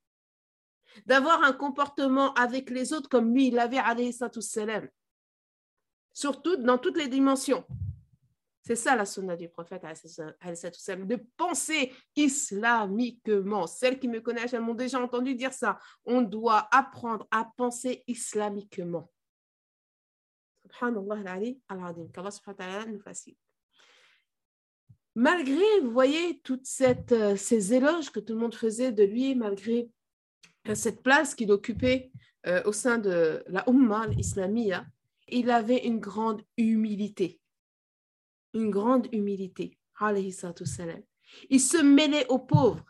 D'avoir 1.05 1.43
un 1.43 1.53
comportement 1.53 2.33
avec 2.33 2.71
les 2.71 2.91
autres 2.91 3.07
comme 3.07 3.31
lui 3.31 3.49
il 3.49 3.53
l'avait, 3.53 3.81
surtout 6.13 6.57
dans 6.57 6.79
toutes 6.79 6.97
les 6.97 7.07
dimensions. 7.07 7.63
C'est 8.65 8.75
ça 8.75 8.95
la 8.95 9.05
sunna 9.05 9.35
du 9.35 9.47
prophète, 9.47 9.83
de 9.83 11.15
penser 11.37 11.93
islamiquement. 12.15 13.67
Celles 13.67 13.99
qui 13.99 14.07
me 14.07 14.21
connaissent, 14.21 14.53
elles 14.53 14.61
m'ont 14.61 14.73
déjà 14.73 14.99
entendu 14.99 15.35
dire 15.35 15.53
ça. 15.53 15.77
On 16.03 16.23
doit 16.23 16.67
apprendre 16.71 17.27
à 17.29 17.47
penser 17.57 18.03
islamiquement. 18.07 19.11
Subhanallah 20.63 21.21
facilite. 23.03 23.37
Malgré, 25.13 25.79
vous 25.83 25.91
voyez, 25.91 26.39
toutes 26.39 26.67
euh, 27.11 27.35
ces 27.35 27.73
éloges 27.73 28.09
que 28.09 28.19
tout 28.19 28.33
le 28.33 28.39
monde 28.39 28.55
faisait 28.55 28.91
de 28.91 29.03
lui, 29.03 29.35
malgré 29.35 29.91
euh, 30.67 30.73
cette 30.73 31.03
place 31.03 31.35
qu'il 31.35 31.51
occupait 31.51 32.11
euh, 32.47 32.63
au 32.65 32.71
sein 32.71 32.97
de 32.97 33.43
la 33.47 33.63
Ummah 33.69 34.07
islamia, 34.17 34.87
il 35.27 35.51
avait 35.51 35.85
une 35.85 35.99
grande 35.99 36.41
humilité 36.57 37.39
une 38.55 38.71
grande 38.71 39.07
humilité. 39.13 39.77
Il 41.49 41.61
se 41.61 41.81
mêlait 41.81 42.27
aux 42.27 42.39
pauvres. 42.39 42.83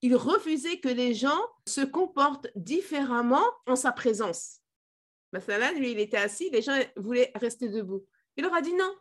Il 0.00 0.16
refusait 0.16 0.80
que 0.80 0.88
les 0.88 1.12
gens 1.14 1.40
se 1.66 1.82
comportent 1.82 2.48
différemment 2.54 3.44
en 3.66 3.76
sa 3.76 3.92
présence. 3.92 4.60
Lui, 5.32 5.92
il 5.92 6.00
était 6.00 6.16
assis, 6.16 6.48
les 6.50 6.62
gens 6.62 6.78
voulaient 6.96 7.32
rester 7.34 7.68
debout. 7.68 8.06
Il 8.36 8.44
leur 8.44 8.54
a 8.54 8.62
dit 8.62 8.72
non, 8.72 8.94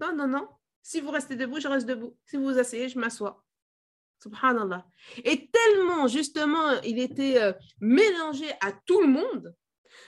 non, 0.00 0.14
non, 0.14 0.28
non, 0.28 0.48
Si 0.82 1.00
vous 1.00 1.10
restez 1.10 1.36
debout, 1.36 1.58
je 1.58 1.68
reste 1.68 1.86
debout. 1.86 2.16
Si 2.26 2.36
vous 2.36 2.44
vous 2.44 2.58
asseyez, 2.58 2.88
je 2.88 2.98
m'assois. 2.98 3.42
Subhanallah. 4.22 4.86
Et 5.24 5.50
tellement, 5.50 6.06
justement, 6.06 6.80
il 6.82 6.98
était 6.98 7.42
euh, 7.42 7.52
mélangé 7.80 8.46
à 8.60 8.72
tout 8.72 9.00
le 9.00 9.08
monde, 9.08 9.54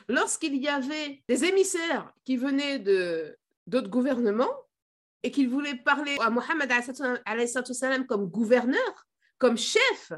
lorsqu'il 0.08 0.56
y 0.56 0.68
avait 0.68 1.22
des 1.28 1.44
émissaires 1.44 2.12
qui 2.24 2.36
venaient 2.36 2.78
de 2.78 3.36
d'autres 3.68 3.88
gouvernements 3.88 4.52
et 5.22 5.30
qu'ils 5.30 5.48
voulaient 5.48 5.76
parler 5.76 6.16
à 6.20 6.30
Mohammed 6.30 6.72
comme 8.06 8.26
gouverneur, 8.26 9.06
comme 9.38 9.56
chef, 9.56 10.12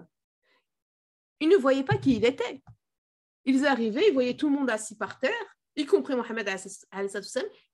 ils 1.40 1.49
ne 1.49 1.57
voyaient 1.57 1.85
pas 1.85 1.97
qui 1.97 2.16
il 2.16 2.25
était. 2.25 2.62
Ils 3.45 3.66
arrivaient, 3.66 4.09
ils 4.09 4.12
voyaient 4.12 4.37
tout 4.37 4.49
le 4.49 4.57
monde 4.57 4.71
assis 4.71 4.97
par 4.97 5.19
terre, 5.19 5.57
y 5.76 5.87
compris 5.87 6.14
Mohammed 6.14 6.49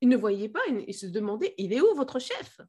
ils 0.00 0.08
ne 0.08 0.16
voyaient 0.16 0.48
pas, 0.48 0.60
ils 0.68 0.94
se 0.94 1.06
demandaient, 1.06 1.54
il 1.58 1.72
est 1.72 1.80
où 1.80 1.94
votre 1.94 2.18
chef? 2.18 2.60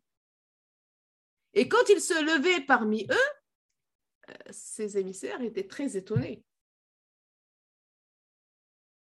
Et 1.53 1.67
quand 1.67 1.89
il 1.89 2.01
se 2.01 2.13
levait 2.23 2.61
parmi 2.61 3.07
eux, 3.09 4.29
euh, 4.29 4.51
émissaires 4.97 5.41
étaient 5.41 5.67
très 5.67 5.95
étonnés. 5.95 6.43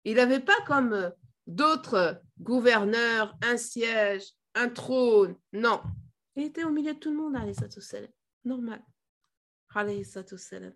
Il 0.05 0.15
n'avait 0.15 0.39
pas 0.39 0.59
comme 0.65 0.93
euh, 0.93 1.09
d'autres 1.47 2.21
gouverneurs 2.39 3.35
un 3.41 3.57
siège, 3.57 4.33
un 4.53 4.69
trône. 4.69 5.35
Non. 5.53 5.81
Il 6.35 6.43
était 6.43 6.63
au 6.63 6.69
milieu 6.69 6.93
de 6.93 6.99
tout 6.99 7.09
le 7.09 7.17
monde, 7.17 7.33
normal. 8.43 8.83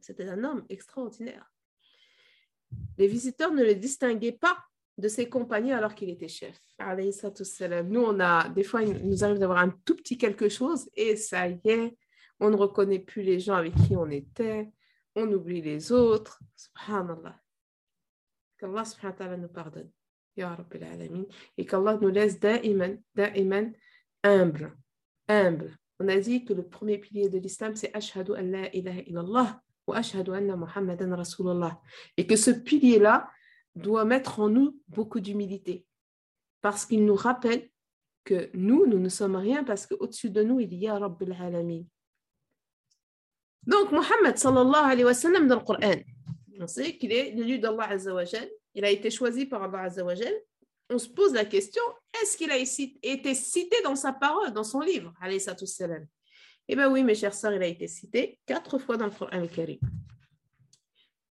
C'était 0.01 0.28
un 0.28 0.44
homme 0.44 0.66
extraordinaire. 0.70 1.51
Les 2.98 3.08
visiteurs 3.08 3.51
ne 3.51 3.63
le 3.63 3.75
distinguaient 3.75 4.32
pas 4.32 4.58
de 4.98 5.08
ses 5.08 5.30
compagnons 5.30 5.75
alors 5.75 5.96
qu'il 5.96 6.10
était 6.10 6.28
chef. 6.28 6.58
Nous, 6.80 8.01
on 8.01 8.20
a, 8.20 8.50
des 8.50 8.63
fois, 8.63 8.84
il 8.84 9.08
nous 9.08 9.24
arrive 9.24 9.40
d'avoir 9.40 9.60
un 9.60 9.70
tout 9.86 9.96
petit 9.96 10.18
quelque 10.18 10.50
chose 10.50 10.90
et 10.96 11.16
ça 11.16 11.48
y 11.48 11.60
est, 11.66 11.98
on 12.40 12.50
ne 12.50 12.56
reconnaît 12.56 13.00
plus 13.00 13.22
les 13.22 13.40
gens 13.40 13.56
avec 13.56 13.74
qui 13.75 13.96
on 13.96 14.10
était, 14.10 14.72
on 15.16 15.32
oublie 15.32 15.62
les 15.62 15.92
autres. 15.92 16.42
Subhanallah. 16.56 17.40
Qu'Allah 18.58 18.86
subhanahu 18.86 19.38
nous 19.38 19.48
pardonne. 19.48 19.92
Ya 20.35 20.55
Rabbil 20.55 20.83
Alamin. 20.83 21.25
Et 21.57 21.65
qu'Allah 21.65 21.97
nous 22.01 22.09
laisse 22.09 22.39
da'iman, 22.39 23.01
da'iman 23.15 23.73
humble. 24.23 24.75
Humble. 25.27 25.77
On 26.00 26.07
a 26.07 26.17
dit 26.17 26.45
que 26.45 26.53
le 26.53 26.67
premier 26.67 26.97
pilier 26.97 27.29
de 27.29 27.38
l'islam, 27.38 27.75
c'est 27.75 27.95
Ashhadu 27.95 28.33
an 28.33 28.43
la 28.43 28.73
ilaha 28.73 29.01
illallah 29.05 29.61
wa 29.88 29.97
ashhadu 29.97 30.31
anna 30.31 30.55
Muhammadan 30.55 31.15
Rasulullah. 31.15 31.79
Et 32.17 32.25
que 32.25 32.35
ce 32.35 32.51
pilier-là 32.51 33.29
doit 33.75 34.05
mettre 34.05 34.39
en 34.39 34.50
nous 34.50 34.79
beaucoup 34.88 35.19
d'humilité. 35.19 35.85
Parce 36.61 36.85
qu'il 36.85 37.05
nous 37.05 37.15
rappelle 37.15 37.69
que 38.23 38.50
nous, 38.53 38.85
nous 38.85 39.00
ne 39.00 39.09
sommes 39.09 39.35
rien 39.35 39.63
parce 39.63 39.85
qu'au-dessus 39.85 40.29
de 40.29 40.43
nous, 40.43 40.59
il 40.59 40.73
y 40.73 40.88
a 40.88 40.97
Rabbil 40.97 41.35
Alamin. 41.39 41.83
Donc, 43.63 43.91
Muhammad 43.91 44.38
sallallahu 44.38 44.91
alayhi 44.91 45.05
wa 45.05 45.13
sallam 45.13 45.47
dans 45.47 45.59
le 45.59 45.63
Coran, 45.63 46.01
on 46.59 46.67
sait 46.67 46.97
qu'il 46.97 47.11
est 47.11 47.31
l'élu 47.31 47.59
d'Allah 47.59 47.89
Azzawajal, 47.89 48.50
il 48.74 48.86
a 48.86 48.90
été 48.90 49.10
choisi 49.10 49.46
par 49.46 49.63
Allah 49.63 49.84
Azzawajal. 49.84 50.34
On 50.90 50.98
se 50.98 51.08
pose 51.08 51.34
la 51.34 51.46
question, 51.46 51.84
est-ce 52.22 52.36
qu'il 52.36 52.51
a 52.51 52.58
été 52.58 53.34
cité 53.34 53.78
dans 53.84 53.96
sa 53.96 54.12
parole, 54.12 54.51
dans 54.51 54.63
son 54.63 54.82
livre, 54.82 55.13
salam 55.66 56.06
Eh 56.68 56.75
bien 56.75 56.92
oui, 56.92 57.04
mes 57.04 57.16
chers 57.16 57.34
sœurs, 57.34 57.54
il 57.54 57.63
a 57.63 57.68
été 57.68 57.88
cité 57.88 58.40
quatre 58.46 58.78
fois 58.78 58.98
dans 58.98 59.06
le 59.06 59.12
Coran 59.12 59.48
Karim. 59.48 59.80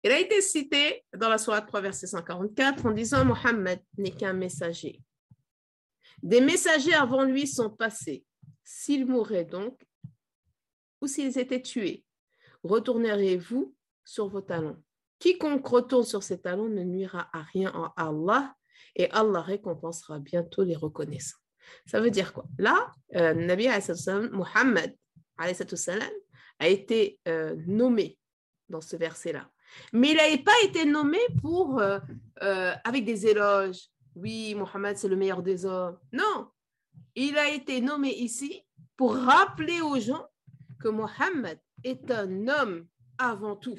Il 0.04 0.12
a 0.12 0.20
été 0.20 0.42
cité 0.42 1.04
dans 1.16 1.28
la 1.28 1.40
Sourate 1.40 1.68
3, 1.68 1.82
verset 1.82 2.08
144, 2.08 2.86
en 2.86 2.92
disant 2.92 3.26
Mohammed 3.26 3.82
n'est 3.98 4.12
qu'un 4.12 4.34
messager. 4.34 5.02
Des 6.22 6.42
messagers 6.42 6.94
avant 6.94 7.24
lui 7.24 7.48
sont 7.48 7.70
passés. 7.70 8.24
S'ils 8.64 9.06
mouraient 9.06 9.46
donc, 9.46 9.80
ou 11.02 11.08
s'ils 11.08 11.38
étaient 11.38 11.62
tués, 11.62 12.04
retournerez-vous 12.64 13.76
sur 14.04 14.28
vos 14.28 14.42
talons? 14.42 14.82
Quiconque 15.20 15.68
retourne 15.68 16.04
sur 16.04 16.24
ses 16.24 16.40
talons 16.40 16.70
ne 16.70 16.84
nuira 16.84 17.30
à 17.34 17.42
rien 17.42 17.72
en 17.74 17.92
Allah 17.96 18.56
et 18.96 19.10
Allah 19.12 19.42
récompensera 19.42 20.20
bientôt 20.20 20.64
les 20.64 20.76
reconnaissants. 20.76 21.38
Ça 21.86 22.00
veut 22.00 22.12
dire 22.12 22.34
quoi? 22.34 22.46
Là, 22.58 22.92
euh, 23.16 23.34
Nabi 23.34 23.68
Muhammad 24.32 24.96
a 26.60 26.68
été 26.68 27.20
euh, 27.28 27.56
nommé 27.68 28.18
dans 28.70 28.82
ce 28.82 28.96
verset-là. 28.96 29.50
Mais 29.94 30.12
il 30.12 30.18
n'a 30.18 30.44
pas 30.44 30.52
été 30.64 30.86
nommé 30.86 31.20
pour, 31.42 31.80
euh, 31.80 32.00
euh, 32.42 32.74
avec 32.84 33.06
des 33.06 33.28
éloges. 33.28 33.90
Oui, 34.16 34.56
Mohammed, 34.56 34.98
c'est 34.98 35.08
le 35.08 35.16
meilleur 35.16 35.44
des 35.44 35.66
hommes. 35.66 35.98
Non, 36.12 36.50
il 37.16 37.38
a 37.38 37.50
été 37.50 37.82
nommé 37.82 38.10
ici 38.10 38.64
pour 38.96 39.16
rappeler 39.16 39.82
aux 39.82 40.00
gens 40.00 40.26
que 40.80 40.88
Mohammed 40.88 41.60
est 41.84 42.10
un 42.12 42.48
homme 42.48 42.88
avant 43.18 43.56
tout 43.56 43.78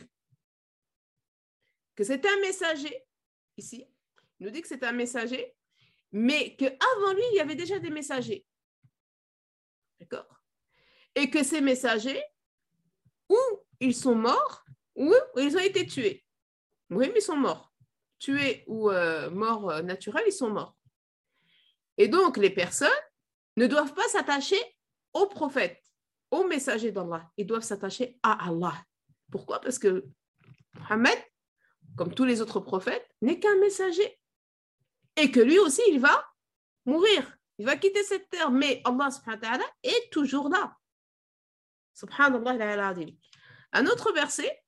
que 1.98 2.04
c'est 2.04 2.24
un 2.24 2.38
messager, 2.38 2.96
ici, 3.56 3.84
nous 4.38 4.50
dit 4.50 4.62
que 4.62 4.68
c'est 4.68 4.84
un 4.84 4.92
messager, 4.92 5.56
mais 6.12 6.54
qu'avant 6.54 7.12
lui, 7.12 7.24
il 7.32 7.38
y 7.38 7.40
avait 7.40 7.56
déjà 7.56 7.80
des 7.80 7.90
messagers. 7.90 8.46
D'accord? 9.98 10.40
Et 11.16 11.28
que 11.28 11.42
ces 11.42 11.60
messagers, 11.60 12.22
ou 13.28 13.36
ils 13.80 13.96
sont 13.96 14.14
morts, 14.14 14.64
ou 14.94 15.12
ils 15.38 15.56
ont 15.56 15.60
été 15.60 15.84
tués. 15.88 16.24
Oui, 16.88 17.08
mais 17.08 17.18
ils 17.18 17.20
sont 17.22 17.36
morts. 17.36 17.74
Tués 18.20 18.62
ou 18.68 18.92
euh, 18.92 19.28
morts 19.30 19.68
euh, 19.68 19.82
naturels, 19.82 20.22
ils 20.28 20.32
sont 20.32 20.50
morts. 20.50 20.78
Et 21.96 22.06
donc, 22.06 22.36
les 22.36 22.50
personnes 22.50 22.88
ne 23.56 23.66
doivent 23.66 23.94
pas 23.94 24.06
s'attacher 24.06 24.62
au 25.14 25.26
prophète, 25.26 25.82
au 26.30 26.46
messager 26.46 26.92
d'Allah. 26.92 27.28
Ils 27.36 27.46
doivent 27.46 27.62
s'attacher 27.62 28.20
à 28.22 28.46
Allah. 28.46 28.84
Pourquoi? 29.32 29.60
Parce 29.60 29.80
que 29.80 30.06
Mohammed 30.74 31.18
comme 31.98 32.14
tous 32.14 32.24
les 32.24 32.40
autres 32.40 32.60
prophètes, 32.60 33.06
n'est 33.20 33.40
qu'un 33.40 33.58
messager. 33.58 34.18
Et 35.16 35.30
que 35.30 35.40
lui 35.40 35.58
aussi, 35.58 35.82
il 35.88 36.00
va 36.00 36.24
mourir. 36.86 37.36
Il 37.58 37.66
va 37.66 37.76
quitter 37.76 38.02
cette 38.04 38.30
terre. 38.30 38.50
Mais 38.50 38.80
Allah 38.84 39.10
subhanahu 39.10 39.60
wa 39.60 39.66
est 39.82 40.12
toujours 40.12 40.48
là. 40.48 40.76
Subhanallah 41.92 42.94
Un 43.72 43.86
autre 43.86 44.12
verset 44.14 44.62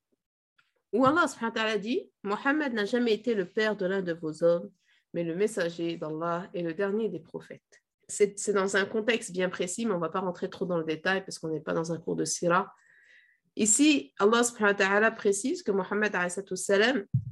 où 0.92 1.06
Allah 1.06 1.28
subhanahu 1.28 1.56
wa 1.56 1.78
dit 1.78 2.10
Mohammed 2.24 2.74
n'a 2.74 2.84
jamais 2.84 3.14
été 3.14 3.34
le 3.34 3.48
père 3.48 3.76
de 3.76 3.86
l'un 3.86 4.02
de 4.02 4.12
vos 4.12 4.42
hommes, 4.42 4.68
mais 5.14 5.22
le 5.22 5.36
messager 5.36 5.96
d'Allah 5.96 6.50
est 6.52 6.62
le 6.62 6.74
dernier 6.74 7.08
des 7.08 7.20
prophètes. 7.20 7.62
C'est 8.08 8.52
dans 8.52 8.76
un 8.76 8.86
contexte 8.86 9.30
bien 9.30 9.48
précis, 9.48 9.86
mais 9.86 9.92
on 9.92 9.96
ne 9.96 10.00
va 10.00 10.08
pas 10.08 10.18
rentrer 10.18 10.50
trop 10.50 10.66
dans 10.66 10.78
le 10.78 10.84
détail 10.84 11.24
parce 11.24 11.38
qu'on 11.38 11.48
n'est 11.48 11.60
pas 11.60 11.74
dans 11.74 11.92
un 11.92 11.98
cours 11.98 12.16
de 12.16 12.24
sirah. 12.24 12.74
Ici, 13.60 14.14
Allah 14.18 14.42
subhanahu 14.42 14.72
wa 14.72 14.74
ta'ala 14.74 15.10
précise 15.10 15.62
que 15.62 15.70
Mohammed 15.70 16.16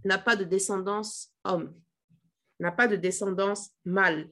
n'a 0.04 0.18
pas 0.18 0.36
de 0.36 0.44
descendance 0.44 1.32
homme, 1.42 1.74
n'a 2.60 2.70
pas 2.70 2.86
de 2.86 2.96
descendance 2.96 3.70
mâle. 3.86 4.28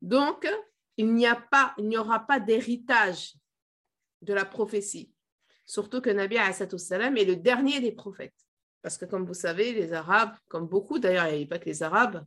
Donc, 0.00 0.48
il 0.96 1.12
n'y 1.12 1.26
a 1.26 1.34
pas, 1.34 1.74
il 1.78 1.88
n'y 1.88 1.98
aura 1.98 2.20
pas 2.20 2.38
d'héritage 2.38 3.34
de 4.22 4.34
la 4.34 4.44
prophétie. 4.44 5.12
Surtout 5.66 6.00
que 6.00 6.10
Nabi 6.10 6.36
est 6.36 7.24
le 7.24 7.34
dernier 7.34 7.80
des 7.80 7.90
prophètes. 7.90 8.46
Parce 8.80 8.96
que 8.96 9.04
comme 9.04 9.26
vous 9.26 9.34
savez, 9.34 9.72
les 9.72 9.92
Arabes, 9.94 10.36
comme 10.46 10.68
beaucoup 10.68 11.00
d'ailleurs, 11.00 11.26
il 11.26 11.30
n'y 11.30 11.36
avait 11.38 11.46
pas 11.46 11.58
que 11.58 11.64
les 11.64 11.82
Arabes, 11.82 12.24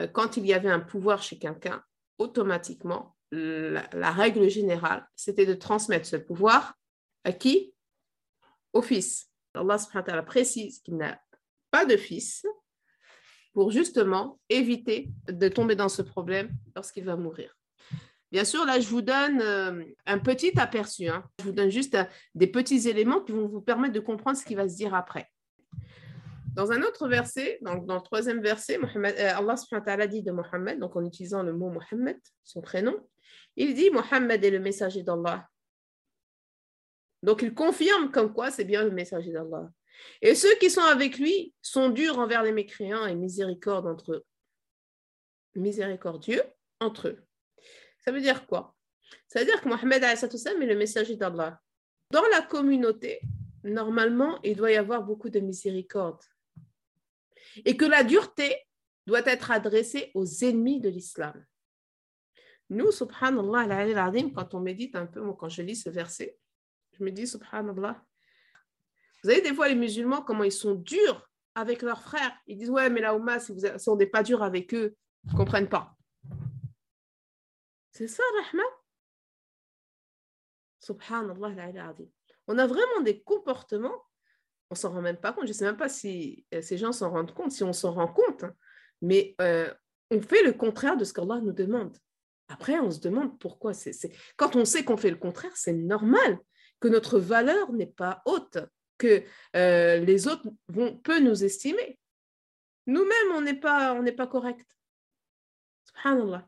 euh, 0.00 0.06
quand 0.06 0.38
il 0.38 0.46
y 0.46 0.54
avait 0.54 0.70
un 0.70 0.80
pouvoir 0.80 1.22
chez 1.22 1.38
quelqu'un, 1.38 1.84
automatiquement, 2.16 3.14
la 3.30 4.10
règle 4.10 4.48
générale, 4.48 5.06
c'était 5.14 5.44
de 5.44 5.52
transmettre 5.52 6.06
ce 6.06 6.16
pouvoir 6.16 6.72
à 7.24 7.32
qui? 7.32 7.74
Au 8.72 8.82
fils. 8.82 9.30
Allah 9.54 9.78
subhanahu 9.78 10.24
précise 10.24 10.80
qu'il 10.80 10.96
n'a 10.96 11.20
pas 11.70 11.84
de 11.84 11.96
fils 11.96 12.44
pour 13.52 13.70
justement 13.70 14.38
éviter 14.48 15.10
de 15.26 15.48
tomber 15.48 15.74
dans 15.74 15.88
ce 15.88 16.02
problème 16.02 16.50
lorsqu'il 16.76 17.04
va 17.04 17.16
mourir. 17.16 17.54
Bien 18.30 18.44
sûr, 18.44 18.64
là, 18.66 18.78
je 18.78 18.88
vous 18.88 19.00
donne 19.00 19.40
euh, 19.40 19.84
un 20.06 20.18
petit 20.18 20.52
aperçu. 20.60 21.08
Hein. 21.08 21.24
Je 21.40 21.44
vous 21.44 21.52
donne 21.52 21.70
juste 21.70 21.94
euh, 21.94 22.04
des 22.34 22.46
petits 22.46 22.88
éléments 22.88 23.20
qui 23.20 23.32
vont 23.32 23.48
vous 23.48 23.62
permettre 23.62 23.94
de 23.94 24.00
comprendre 24.00 24.36
ce 24.36 24.44
qui 24.44 24.54
va 24.54 24.68
se 24.68 24.76
dire 24.76 24.94
après. 24.94 25.26
Dans 26.54 26.72
un 26.72 26.82
autre 26.82 27.08
verset, 27.08 27.58
donc 27.62 27.86
dans 27.86 27.94
le 27.94 28.02
troisième 28.02 28.42
verset, 28.42 28.78
euh, 28.78 29.32
Allah 29.34 29.56
subhanahu 29.56 30.08
dit 30.08 30.22
de 30.22 30.32
Mohammed, 30.32 30.78
donc 30.78 30.94
en 30.96 31.04
utilisant 31.04 31.42
le 31.42 31.54
mot 31.54 31.70
Mohammed, 31.70 32.18
son 32.44 32.60
prénom, 32.60 32.96
il 33.56 33.74
dit 33.74 33.90
Mohammed 33.90 34.44
est 34.44 34.50
le 34.50 34.60
messager 34.60 35.02
d'Allah 35.02 35.48
donc, 37.22 37.42
il 37.42 37.52
confirme 37.52 38.10
comme 38.10 38.32
quoi 38.32 38.50
c'est 38.50 38.64
bien 38.64 38.84
le 38.84 38.90
messager 38.90 39.32
d'Allah. 39.32 39.70
Et 40.22 40.34
ceux 40.34 40.54
qui 40.56 40.70
sont 40.70 40.82
avec 40.82 41.18
lui 41.18 41.52
sont 41.60 41.90
durs 41.90 42.18
envers 42.18 42.42
les 42.42 42.52
mécréants 42.52 43.06
et 43.06 43.14
miséricorde 43.14 43.86
entre 43.86 44.12
eux. 44.12 44.24
Miséricordieux 45.56 46.42
entre 46.78 47.08
eux. 47.08 47.24
Ça 47.98 48.12
veut 48.12 48.20
dire 48.20 48.46
quoi? 48.46 48.76
Ça 49.26 49.40
veut 49.40 49.46
dire 49.46 49.60
que 49.60 49.68
Mohammed 49.68 50.02
est 50.02 50.66
le 50.66 50.76
messager 50.76 51.16
d'Allah. 51.16 51.60
Dans 52.10 52.26
la 52.30 52.42
communauté, 52.42 53.20
normalement, 53.64 54.40
il 54.44 54.56
doit 54.56 54.70
y 54.70 54.76
avoir 54.76 55.02
beaucoup 55.02 55.28
de 55.28 55.40
miséricorde. 55.40 56.22
Et 57.64 57.76
que 57.76 57.84
la 57.84 58.04
dureté 58.04 58.56
doit 59.06 59.26
être 59.26 59.50
adressée 59.50 60.12
aux 60.14 60.26
ennemis 60.44 60.80
de 60.80 60.88
l'islam. 60.88 61.44
Nous, 62.70 62.92
subhanallah, 62.92 64.30
quand 64.34 64.54
on 64.54 64.60
médite 64.60 64.94
un 64.94 65.06
peu, 65.06 65.32
quand 65.32 65.48
je 65.48 65.62
lis 65.62 65.76
ce 65.76 65.90
verset, 65.90 66.38
je 66.98 67.04
me 67.04 67.10
dis, 67.10 67.26
subhanallah, 67.26 68.02
vous 69.22 69.30
savez, 69.30 69.42
des 69.42 69.54
fois, 69.54 69.68
les 69.68 69.74
musulmans, 69.74 70.22
comment 70.22 70.44
ils 70.44 70.52
sont 70.52 70.74
durs 70.74 71.28
avec 71.54 71.82
leurs 71.82 72.02
frères. 72.02 72.32
Ils 72.46 72.56
disent, 72.56 72.70
ouais, 72.70 72.88
mais 72.88 73.00
la 73.00 73.16
Oumma, 73.16 73.40
si, 73.40 73.52
on 73.86 73.96
n'est 73.96 74.06
pas 74.06 74.22
dur 74.22 74.42
avec 74.42 74.72
eux, 74.74 74.96
ils 75.24 75.32
ne 75.32 75.36
comprennent 75.36 75.68
pas. 75.68 75.96
C'est 77.90 78.06
ça, 78.06 78.22
Rahma? 78.36 78.62
Subhanallah, 80.78 81.96
on 82.46 82.58
a 82.58 82.66
vraiment 82.66 83.00
des 83.02 83.20
comportements, 83.22 84.04
on 84.70 84.74
s'en 84.74 84.92
rend 84.92 85.02
même 85.02 85.16
pas 85.16 85.32
compte. 85.32 85.44
Je 85.44 85.50
ne 85.50 85.54
sais 85.54 85.64
même 85.64 85.76
pas 85.76 85.88
si 85.88 86.46
euh, 86.54 86.62
ces 86.62 86.78
gens 86.78 86.92
s'en 86.92 87.10
rendent 87.10 87.34
compte, 87.34 87.50
si 87.50 87.64
on 87.64 87.72
s'en 87.72 87.92
rend 87.92 88.08
compte, 88.08 88.44
hein. 88.44 88.54
mais 89.02 89.34
euh, 89.40 89.72
on 90.10 90.20
fait 90.22 90.42
le 90.44 90.52
contraire 90.52 90.96
de 90.96 91.04
ce 91.04 91.12
qu'Allah 91.12 91.40
nous 91.42 91.52
demande. 91.52 91.96
Après, 92.48 92.78
on 92.78 92.90
se 92.90 93.00
demande 93.00 93.38
pourquoi. 93.38 93.72
Quand 94.36 94.56
on 94.56 94.64
sait 94.64 94.84
qu'on 94.84 94.96
fait 94.96 95.10
le 95.10 95.16
contraire, 95.16 95.54
c'est 95.54 95.74
normal 95.74 96.38
que 96.80 96.88
notre 96.88 97.18
valeur 97.18 97.72
n'est 97.72 97.86
pas 97.86 98.22
haute, 98.26 98.58
que 98.98 99.22
euh, 99.56 99.98
les 99.98 100.28
autres 100.28 100.48
vont, 100.68 100.96
peu 100.96 101.20
nous 101.20 101.44
estimer. 101.44 101.98
Nous-mêmes, 102.86 103.32
on 103.34 103.40
n'est 103.40 103.58
pas, 103.58 103.94
on 103.94 104.04
pas 104.14 104.26
correct. 104.26 104.66
Subhanallah. 105.84 106.46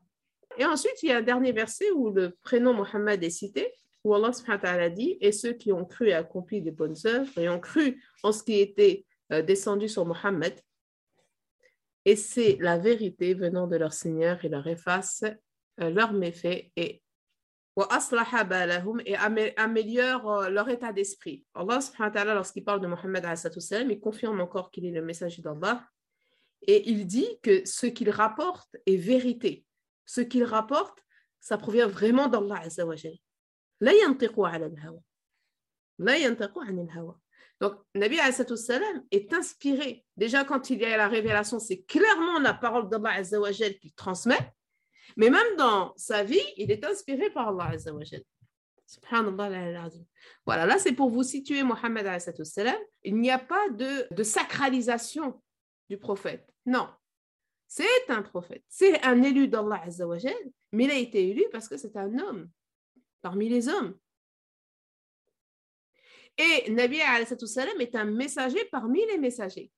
Et 0.58 0.64
ensuite, 0.64 1.02
il 1.02 1.10
y 1.10 1.12
a 1.12 1.18
un 1.18 1.22
dernier 1.22 1.52
verset 1.52 1.90
où 1.92 2.10
le 2.10 2.36
prénom 2.42 2.72
Mohammed 2.72 3.22
est 3.22 3.30
cité, 3.30 3.72
où 4.02 4.14
Allah 4.14 4.32
subhanahu 4.32 4.64
wa 4.64 4.88
dit 4.88 5.18
Et 5.20 5.32
ceux 5.32 5.52
qui 5.52 5.72
ont 5.72 5.84
cru 5.84 6.08
et 6.08 6.14
accompli 6.14 6.62
des 6.62 6.70
bonnes 6.70 6.96
œuvres 7.04 7.36
et 7.38 7.48
ont 7.48 7.60
cru 7.60 8.02
en 8.22 8.32
ce 8.32 8.42
qui 8.42 8.58
était 8.58 9.04
euh, 9.32 9.42
descendu 9.42 9.88
sur 9.88 10.04
Mohammed, 10.06 10.58
et 12.04 12.16
c'est 12.16 12.56
la 12.60 12.78
vérité 12.78 13.34
venant 13.34 13.66
de 13.66 13.76
leur 13.76 13.92
Seigneur, 13.92 14.44
et 14.44 14.48
leur 14.48 14.66
efface 14.66 15.22
euh, 15.80 15.90
leurs 15.90 16.12
méfaits 16.12 16.70
et 16.76 17.02
et 19.06 19.16
améliore 19.56 20.32
euh, 20.32 20.48
leur 20.48 20.68
état 20.68 20.92
d'esprit. 20.92 21.44
Allah 21.54 21.80
subhanahu 21.80 22.08
wa 22.08 22.10
ta'ala, 22.10 22.34
lorsqu'il 22.34 22.64
parle 22.64 22.80
de 22.80 22.86
Mohammed 22.86 23.26
il 23.88 24.00
confirme 24.00 24.40
encore 24.40 24.70
qu'il 24.70 24.86
est 24.86 24.90
le 24.90 25.02
messager 25.02 25.42
d'Allah 25.42 25.86
et 26.62 26.90
il 26.90 27.06
dit 27.06 27.38
que 27.42 27.64
ce 27.64 27.86
qu'il 27.86 28.10
rapporte 28.10 28.76
est 28.86 28.96
vérité. 28.96 29.64
Ce 30.04 30.20
qu'il 30.20 30.44
rapporte, 30.44 30.98
ça 31.40 31.56
provient 31.56 31.86
vraiment 31.86 32.28
d'Allah 32.28 32.60
azza 32.60 32.84
wa 32.84 32.94
La 33.80 33.94
yantiqu 33.94 34.44
ala 34.44 34.66
al-hawa. 34.66 35.00
La 35.98 36.18
yantiqu 36.18 36.60
al-hawa. 36.66 37.18
Donc, 37.60 37.74
Nabi 37.94 38.16
salam 38.56 39.04
est 39.10 39.32
inspiré. 39.34 40.04
Déjà, 40.16 40.44
quand 40.44 40.70
il 40.70 40.80
y 40.80 40.84
a 40.86 40.96
la 40.96 41.08
révélation, 41.08 41.58
c'est 41.58 41.82
clairement 41.82 42.38
la 42.38 42.54
parole 42.54 42.88
d'Allah 42.88 43.12
Azza 43.12 43.38
qu'il 43.52 43.92
transmet. 43.92 44.38
Mais 45.16 45.30
même 45.30 45.56
dans 45.56 45.94
sa 45.96 46.22
vie, 46.24 46.40
il 46.56 46.70
est 46.70 46.84
inspiré 46.84 47.30
par 47.30 47.48
Allah 47.48 47.74
Azza 47.74 47.92
Subhanallah 48.86 49.88
Voilà, 50.44 50.66
là 50.66 50.78
c'est 50.78 50.92
pour 50.92 51.10
vous 51.10 51.22
situer 51.22 51.62
Mohammed. 51.62 52.06
Il 53.04 53.16
n'y 53.16 53.30
a 53.30 53.38
pas 53.38 53.68
de, 53.70 54.12
de 54.12 54.22
sacralisation 54.22 55.40
du 55.88 55.96
prophète. 55.96 56.48
Non. 56.66 56.88
C'est 57.68 58.08
un 58.08 58.22
prophète. 58.22 58.64
C'est 58.68 59.02
un 59.04 59.22
élu 59.22 59.46
d'Allah 59.46 59.82
Azza 59.84 60.06
mais 60.72 60.84
il 60.84 60.90
a 60.90 60.98
été 60.98 61.28
élu 61.28 61.44
parce 61.52 61.68
que 61.68 61.76
c'est 61.76 61.96
un 61.96 62.18
homme 62.18 62.50
parmi 63.22 63.48
les 63.48 63.68
hommes. 63.68 63.96
Et 66.38 66.70
Nabi 66.70 66.98
est 66.98 67.94
un 67.94 68.04
messager 68.04 68.64
parmi 68.66 69.04
les 69.06 69.18
messagers. 69.18 69.70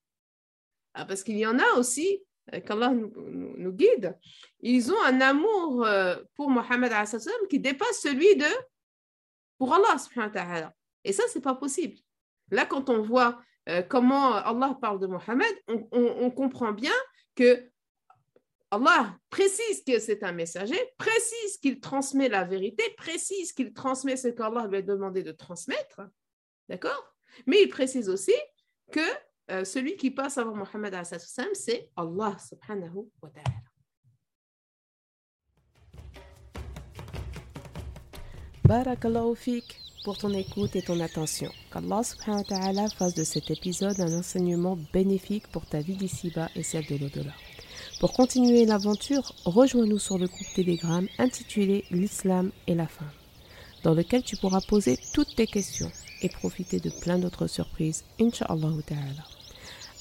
Ah, 0.94 1.04
parce 1.04 1.22
qu'il 1.22 1.38
y 1.38 1.46
en 1.46 1.58
a 1.58 1.78
aussi, 1.78 2.22
qu'Allah 2.66 2.90
nous, 2.90 3.72
guide, 3.72 4.16
ils 4.60 4.92
ont 4.92 5.02
un 5.04 5.20
amour 5.20 5.84
euh, 5.84 6.16
pour 6.34 6.50
Mohammed 6.50 6.92
qui 7.48 7.60
dépasse 7.60 8.00
celui 8.00 8.36
de 8.36 8.46
pour 9.58 9.72
Allah. 9.74 9.96
Et 11.04 11.12
ça, 11.12 11.22
c'est 11.28 11.40
pas 11.40 11.54
possible. 11.54 11.96
Là, 12.50 12.66
quand 12.66 12.90
on 12.90 13.00
voit 13.00 13.40
euh, 13.68 13.82
comment 13.82 14.34
Allah 14.34 14.76
parle 14.80 14.98
de 14.98 15.06
Mohammed, 15.06 15.54
on, 15.68 16.30
comprend 16.30 16.72
bien 16.72 16.92
que 17.36 17.70
Allah 18.70 19.16
précise 19.30 19.84
que 19.86 19.98
c'est 20.00 20.24
un 20.24 20.32
messager, 20.32 20.78
précise 20.98 21.58
qu'il 21.58 21.78
transmet 21.78 22.28
la 22.28 22.44
vérité, 22.44 22.82
précise 22.96 23.52
qu'il 23.52 23.72
transmet 23.72 24.16
ce 24.16 24.28
qu'Allah 24.28 24.66
lui 24.66 24.78
a 24.78 24.82
demandé 24.82 25.22
de 25.22 25.32
transmettre. 25.32 26.00
D'accord? 26.68 27.14
Mais 27.46 27.62
il 27.62 27.68
précise 27.68 28.08
aussi 28.08 28.34
que 28.90 29.00
euh, 29.50 29.64
celui 29.64 29.96
qui 29.96 30.10
passe 30.10 30.38
avant 30.38 30.54
Mohammed 30.54 30.96
c'est 31.54 31.90
Allah 31.96 32.36
subhanahu 32.38 33.08
wa 33.20 33.30
ta'ala. 33.30 33.72
Barakallahu 38.64 39.34
pour 40.04 40.18
ton 40.18 40.32
écoute 40.32 40.76
et 40.76 40.82
ton 40.82 40.98
attention. 41.00 41.50
Qu'Allah 41.72 42.02
subhanahu 42.02 42.42
wa 42.42 42.44
ta'ala 42.44 42.88
fasse 42.88 43.14
de 43.14 43.24
cet 43.24 43.50
épisode 43.50 44.00
un 44.00 44.18
enseignement 44.18 44.78
bénéfique 44.92 45.46
pour 45.48 45.66
ta 45.66 45.80
vie 45.80 45.96
d'ici-bas 45.96 46.48
et 46.56 46.62
celle 46.62 46.86
de 46.86 46.96
l'au-delà. 46.96 47.32
Pour 48.00 48.12
continuer 48.12 48.64
l'aventure, 48.64 49.32
rejoins-nous 49.44 49.98
sur 49.98 50.18
le 50.18 50.26
groupe 50.26 50.52
Telegram 50.54 51.06
intitulé 51.18 51.84
L'Islam 51.90 52.50
et 52.66 52.74
la 52.74 52.88
femme, 52.88 53.12
dans 53.82 53.94
lequel 53.94 54.22
tu 54.22 54.36
pourras 54.36 54.60
poser 54.60 54.98
toutes 55.12 55.36
tes 55.36 55.46
questions 55.46 55.90
et 56.22 56.28
profiter 56.28 56.80
de 56.80 56.90
plein 56.90 57.18
d'autres 57.18 57.46
surprises, 57.46 58.04
Inch'Allah 58.20 58.72
Ta'ala. 58.86 59.24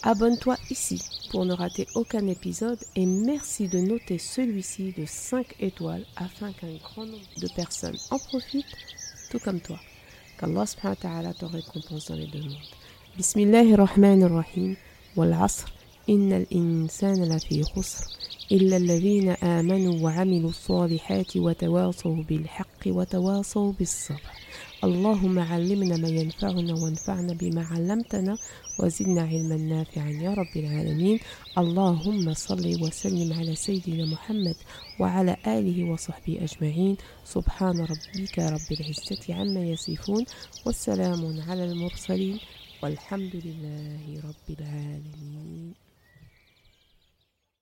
Abonne-toi 0.04 0.56
ici 0.72 1.02
pour 1.30 1.46
ne 1.46 1.54
rater 1.54 1.86
aucun 1.94 2.26
épisode 2.28 2.80
et 2.96 3.06
merci 3.06 3.68
de 3.68 3.80
noter 3.80 4.18
celui-ci 4.18 4.94
de 4.98 5.06
5 5.06 5.56
étoiles 5.60 6.06
afin 6.16 6.52
qu'un 6.54 6.74
grand 6.84 7.06
nombre 7.06 7.40
de 7.40 7.48
personnes 7.56 7.98
en 8.10 8.18
profitent, 8.18 8.66
tout 9.30 9.40
comme 9.40 9.60
toi. 9.60 9.80
Qu'Allah 10.40 10.66
subhanahu 10.66 11.26
wa 11.28 11.34
te 11.34 11.46
récompense 11.46 12.08
dans 12.08 12.16
les 12.16 12.26
deux 12.28 12.42
mondes. 12.42 12.72
Bismillahir 13.16 13.78
Rahmanir 13.78 14.32
Rahim 14.32 14.76
wal 15.16 15.34
asr 15.34 15.68
innal 16.08 16.48
insana 16.50 17.26
lafi 17.26 17.62
khusr 17.74 18.08
illa 18.50 18.78
alladhina 18.78 19.36
amanu 19.42 20.02
wa 20.02 20.12
amilu 20.14 20.52
salihati 20.52 21.40
wa 21.40 21.54
tawasaw 21.54 22.16
bil 22.28 22.48
haqqi 22.48 22.90
wa 22.92 23.06
tawasaw 23.06 23.72
bis 23.78 23.94
sabr. 24.08 24.32
اللهم 24.84 25.40
علمنا 25.40 25.98
ما 25.98 26.08
ينفعنا 26.08 26.74
وانفعنا 26.74 27.34
بما 27.34 27.64
علمتنا 27.66 28.38
وزدنا 28.80 29.22
علما 29.22 29.58
نافعا 29.58 30.10
يا 30.10 30.34
رب 30.34 30.54
العالمين. 30.56 31.20
اللهم 31.58 32.34
صل 32.34 32.84
وسلم 32.84 33.34
على 33.34 33.56
سيدنا 33.56 34.06
محمد 34.06 34.56
وعلى 35.00 35.38
آله 35.48 35.92
وصحبه 35.92 36.40
أجمعين. 36.44 36.98
سبحان 37.26 37.80
ربك 37.80 38.40
رب 38.40 38.70
العزة 38.72 39.34
عما 39.34 39.64
يصفون 39.66 40.26
والسلام 40.66 41.42
على 41.50 41.64
المرسلين 41.64 42.40
والحمد 42.84 43.36
لله 43.46 44.22
رب 44.30 44.48
العالمين. 44.60 45.81